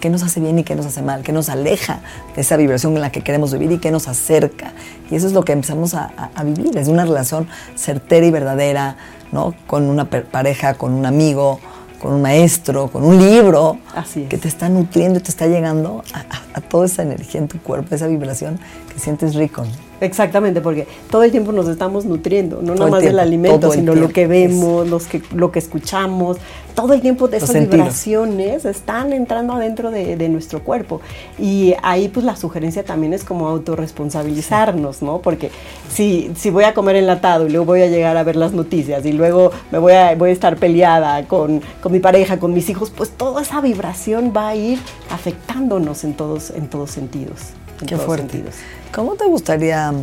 qué 0.00 0.10
nos 0.10 0.22
hace 0.22 0.38
bien 0.40 0.58
y 0.58 0.62
qué 0.62 0.76
nos 0.76 0.84
hace 0.86 1.00
mal, 1.00 1.22
qué 1.22 1.32
nos 1.32 1.48
aleja 1.48 2.00
de 2.36 2.42
esa 2.42 2.56
vibración 2.58 2.94
en 2.94 3.00
la 3.00 3.10
que 3.10 3.22
queremos 3.22 3.50
vivir 3.54 3.72
y 3.72 3.78
qué 3.78 3.90
nos 3.90 4.06
acerca. 4.08 4.74
Y 5.10 5.16
eso 5.16 5.26
es 5.26 5.32
lo 5.32 5.42
que 5.42 5.52
empezamos 5.52 5.94
a, 5.94 6.10
a- 6.16 6.30
a 6.36 6.44
vivir, 6.44 6.76
es 6.76 6.86
una 6.88 7.04
relación 7.06 7.48
certera 7.76 8.24
y 8.26 8.30
verdadera, 8.30 8.96
¿no? 9.32 9.54
Con 9.66 9.84
una 9.88 10.04
pareja, 10.08 10.74
con 10.74 10.92
un 10.92 11.06
amigo, 11.06 11.58
con 12.00 12.12
un 12.12 12.22
maestro, 12.22 12.88
con 12.88 13.04
un 13.04 13.18
libro, 13.18 13.78
Así 13.94 14.22
es. 14.22 14.28
que 14.28 14.38
te 14.38 14.48
está 14.48 14.68
nutriendo 14.68 15.18
y 15.18 15.22
te 15.22 15.30
está 15.30 15.46
llegando 15.46 16.02
a, 16.12 16.18
a- 16.20 16.42
a 16.54 16.60
toda 16.60 16.86
esa 16.86 17.02
energía 17.02 17.40
en 17.40 17.48
tu 17.48 17.58
cuerpo, 17.58 17.94
esa 17.94 18.06
vibración 18.06 18.58
que 18.92 18.98
sientes 19.00 19.34
rico. 19.34 19.62
¿no? 19.62 19.70
Exactamente, 20.00 20.60
porque 20.60 20.86
todo 21.10 21.22
el 21.22 21.30
tiempo 21.30 21.52
nos 21.52 21.68
estamos 21.68 22.04
nutriendo, 22.04 22.60
no 22.62 22.74
nada 22.74 22.90
más 22.90 23.02
del 23.02 23.18
alimento, 23.18 23.70
sino 23.72 23.94
lo 23.94 24.08
que 24.10 24.26
vemos, 24.26 24.86
los 24.88 25.06
que, 25.06 25.22
lo 25.34 25.50
que 25.50 25.58
escuchamos, 25.58 26.36
todo 26.76 26.92
el 26.92 27.00
tiempo 27.00 27.26
de 27.26 27.38
esas 27.38 27.54
vibraciones 27.54 28.66
están 28.66 29.14
entrando 29.14 29.54
adentro 29.54 29.90
de, 29.90 30.16
de 30.16 30.28
nuestro 30.28 30.62
cuerpo. 30.62 31.00
Y 31.38 31.74
ahí 31.82 32.08
pues 32.08 32.24
la 32.24 32.36
sugerencia 32.36 32.84
también 32.84 33.14
es 33.14 33.24
como 33.24 33.48
autorresponsabilizarnos, 33.48 35.00
¿no? 35.00 35.18
Porque 35.22 35.50
si, 35.92 36.30
si 36.36 36.50
voy 36.50 36.64
a 36.64 36.74
comer 36.74 36.96
enlatado 36.96 37.46
y 37.46 37.50
luego 37.50 37.64
voy 37.64 37.80
a 37.80 37.86
llegar 37.86 38.16
a 38.18 38.22
ver 38.22 38.36
las 38.36 38.52
noticias 38.52 39.04
y 39.06 39.12
luego 39.12 39.50
me 39.72 39.78
voy 39.78 39.94
a, 39.94 40.14
voy 40.14 40.30
a 40.30 40.32
estar 40.34 40.58
peleada 40.58 41.26
con, 41.26 41.62
con 41.82 41.92
mi 41.92 41.98
pareja, 41.98 42.38
con 42.38 42.52
mis 42.52 42.68
hijos, 42.68 42.90
pues 42.90 43.10
toda 43.10 43.40
esa 43.40 43.62
vibración 43.62 44.32
va 44.36 44.48
a 44.48 44.54
ir 44.54 44.78
afectándonos 45.10 46.04
en 46.04 46.12
todos, 46.14 46.50
en 46.50 46.68
todos 46.68 46.90
sentidos. 46.90 47.40
en 47.80 47.86
Qué 47.86 47.94
todos 47.94 48.06
fuerte. 48.06 48.30
sentidos. 48.32 48.54
¿Cómo 48.94 49.14
te 49.14 49.24
gustaría 49.24 49.90
mm, 49.92 50.02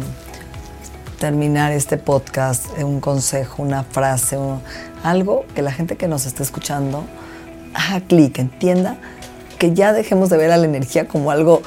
terminar 1.20 1.72
este 1.72 1.98
podcast? 1.98 2.66
Un 2.80 3.00
consejo, 3.00 3.62
una 3.62 3.84
frase, 3.84 4.38
o 4.38 4.60
algo 5.04 5.46
que 5.54 5.62
la 5.62 5.72
gente 5.72 5.96
que 5.98 6.08
nos 6.08 6.26
está 6.26 6.42
escuchando 6.44 7.04
haga 7.74 8.02
clic, 8.02 8.40
entienda 8.40 8.98
que 9.60 9.74
ya 9.74 9.94
dejemos 9.94 10.30
de 10.30 10.38
ver 10.38 10.52
a 10.52 10.58
la 10.58 10.66
energía 10.66 11.08
como 11.08 11.32
algo 11.32 11.62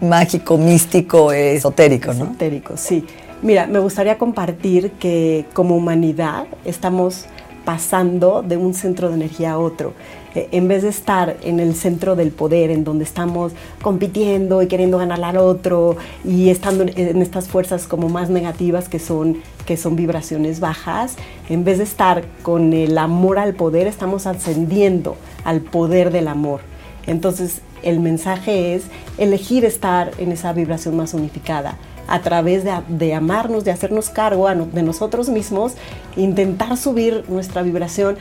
mágico, 0.00 0.58
místico, 0.58 1.32
esotérico, 1.32 2.12
¿no? 2.12 2.24
Esotérico, 2.24 2.76
sí. 2.76 3.04
Mira, 3.42 3.66
me 3.66 3.78
gustaría 3.80 4.18
compartir 4.18 4.92
que 4.92 5.46
como 5.52 5.76
humanidad 5.76 6.44
estamos 6.64 7.26
pasando 7.64 8.42
de 8.42 8.56
un 8.56 8.74
centro 8.74 9.08
de 9.08 9.14
energía 9.14 9.52
a 9.52 9.58
otro. 9.58 9.94
Eh, 10.34 10.48
en 10.52 10.68
vez 10.68 10.82
de 10.82 10.88
estar 10.88 11.36
en 11.42 11.60
el 11.60 11.74
centro 11.74 12.16
del 12.16 12.30
poder, 12.30 12.70
en 12.70 12.84
donde 12.84 13.04
estamos 13.04 13.52
compitiendo 13.82 14.62
y 14.62 14.68
queriendo 14.68 14.98
ganar 14.98 15.22
al 15.22 15.36
otro 15.36 15.96
y 16.24 16.50
estando 16.50 16.84
en 16.84 17.22
estas 17.22 17.48
fuerzas 17.48 17.86
como 17.86 18.08
más 18.08 18.30
negativas 18.30 18.88
que 18.88 18.98
son, 18.98 19.38
que 19.66 19.76
son 19.76 19.96
vibraciones 19.96 20.60
bajas, 20.60 21.16
en 21.48 21.64
vez 21.64 21.78
de 21.78 21.84
estar 21.84 22.24
con 22.42 22.72
el 22.72 22.96
amor 22.98 23.38
al 23.38 23.54
poder, 23.54 23.86
estamos 23.86 24.26
ascendiendo 24.26 25.16
al 25.44 25.60
poder 25.60 26.10
del 26.10 26.28
amor. 26.28 26.60
Entonces, 27.06 27.60
el 27.82 28.00
mensaje 28.00 28.74
es 28.74 28.84
elegir 29.18 29.64
estar 29.64 30.12
en 30.18 30.32
esa 30.32 30.52
vibración 30.52 30.96
más 30.96 31.14
unificada 31.14 31.76
a 32.08 32.20
través 32.20 32.64
de, 32.64 33.14
amarnos, 33.14 33.64
de 33.64 33.70
hacernos 33.70 34.10
cargo 34.10 34.48
de 34.48 34.82
nosotros 34.82 35.28
mismos, 35.28 35.74
intentar 36.16 36.76
subir 36.76 37.24
nuestra 37.28 37.62
vibración 37.62 38.16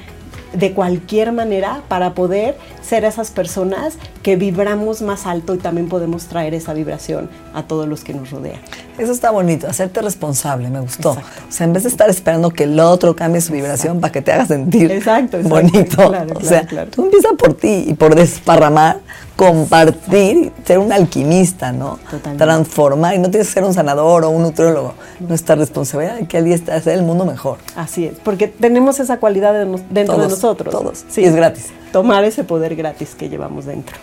de 0.53 0.73
cualquier 0.73 1.31
manera 1.31 1.81
para 1.87 2.13
poder 2.13 2.57
ser 2.81 3.05
esas 3.05 3.31
personas 3.31 3.95
que 4.23 4.35
vibramos 4.35 5.01
más 5.01 5.25
alto 5.25 5.55
y 5.55 5.57
también 5.57 5.87
podemos 5.89 6.25
traer 6.25 6.53
esa 6.53 6.73
vibración 6.73 7.29
a 7.53 7.63
todos 7.63 7.87
los 7.87 8.03
que 8.03 8.13
nos 8.13 8.31
rodean. 8.31 8.59
Eso 8.97 9.11
está 9.11 9.31
bonito, 9.31 9.67
hacerte 9.67 10.01
responsable, 10.01 10.69
me 10.69 10.79
gustó. 10.79 11.11
O 11.11 11.51
sea, 11.51 11.65
en 11.65 11.73
vez 11.73 11.83
de 11.83 11.89
estar 11.89 12.09
esperando 12.09 12.51
que 12.51 12.65
el 12.65 12.79
otro 12.79 13.15
cambie 13.15 13.41
su 13.41 13.53
vibración 13.53 13.99
para 13.99 14.11
que 14.11 14.21
te 14.21 14.31
haga 14.31 14.45
sentir 14.45 14.91
exacto, 14.91 15.39
bonito. 15.43 16.11
o 16.35 16.41
sea, 16.41 16.65
tú 16.89 17.05
empiezas 17.05 17.33
por 17.37 17.53
ti 17.53 17.85
y 17.87 17.93
por 17.93 18.15
desparramar, 18.15 18.99
compartir, 19.35 20.51
ser 20.65 20.77
un 20.77 20.91
alquimista, 20.91 21.71
¿no? 21.71 21.97
Totalmente. 22.11 22.43
Transformar 22.43 23.15
y 23.15 23.19
no 23.19 23.31
tienes 23.31 23.47
que 23.47 23.53
ser 23.53 23.63
un 23.63 23.73
sanador 23.73 24.23
o 24.23 24.29
un 24.29 24.43
nutriólogo. 24.43 24.93
Nuestra 25.19 25.55
responsabilidad 25.55 26.19
es 26.19 26.27
que 26.27 26.37
al 26.37 26.45
día 26.45 26.55
está 26.55 26.75
hacer 26.75 26.93
el 26.93 27.03
mundo 27.03 27.25
mejor. 27.25 27.57
Así 27.75 28.05
es, 28.05 28.19
porque 28.23 28.47
tenemos 28.47 28.99
esa 28.99 29.17
cualidad 29.17 29.53
dentro 29.53 30.17
de 30.17 30.23
nosotros. 30.25 30.40
Todos. 30.41 31.05
Sí, 31.09 31.23
es 31.23 31.35
gratis. 31.35 31.67
Tomar 31.91 32.23
ese 32.23 32.43
poder 32.43 32.75
gratis 32.75 33.15
que 33.15 33.29
llevamos 33.29 33.65
dentro. 33.65 33.95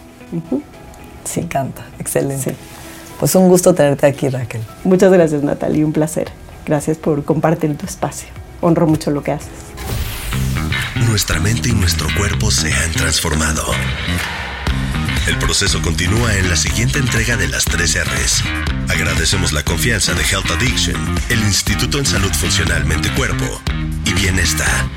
Sí, 1.25 1.43
canta. 1.43 1.85
Excelente. 1.99 2.55
Pues 3.19 3.35
un 3.35 3.49
gusto 3.49 3.75
tenerte 3.75 4.07
aquí, 4.07 4.29
Raquel. 4.29 4.63
Muchas 4.85 5.13
gracias, 5.13 5.43
Natalie. 5.43 5.85
Un 5.85 5.93
placer. 5.93 6.29
Gracias 6.67 6.97
por 6.99 7.25
compartir 7.25 7.77
tu 7.77 7.87
espacio. 7.87 8.29
Honro 8.61 8.87
mucho 8.87 9.11
lo 9.11 9.23
que 9.23 9.33
haces. 9.33 9.49
Nuestra 11.09 11.41
mente 11.41 11.69
y 11.69 11.73
nuestro 11.73 12.09
cuerpo 12.17 12.51
se 12.51 12.73
han 12.73 12.93
transformado. 12.93 13.63
El 15.27 15.37
proceso 15.39 15.81
continúa 15.83 16.37
en 16.37 16.49
la 16.49 16.57
siguiente 16.57 16.99
entrega 16.99 17.37
de 17.37 17.49
las 17.49 17.65
3 17.65 18.05
R's. 18.05 18.43
Agradecemos 18.89 19.53
la 19.53 19.63
confianza 19.63 20.15
de 20.15 20.23
Health 20.23 20.51
Addiction, 20.51 20.97
el 21.29 21.41
Instituto 21.41 21.99
en 21.99 22.07
Salud 22.07 22.33
Funcional 22.33 22.85
Mente 22.87 23.11
Cuerpo 23.15 23.45
y 24.05 24.15
Bienestar. 24.15 24.89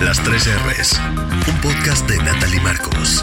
Las 0.00 0.22
3 0.22 0.48
R's, 0.66 1.00
un 1.46 1.60
podcast 1.60 2.08
de 2.08 2.16
Natalie 2.16 2.60
Marcos. 2.62 3.22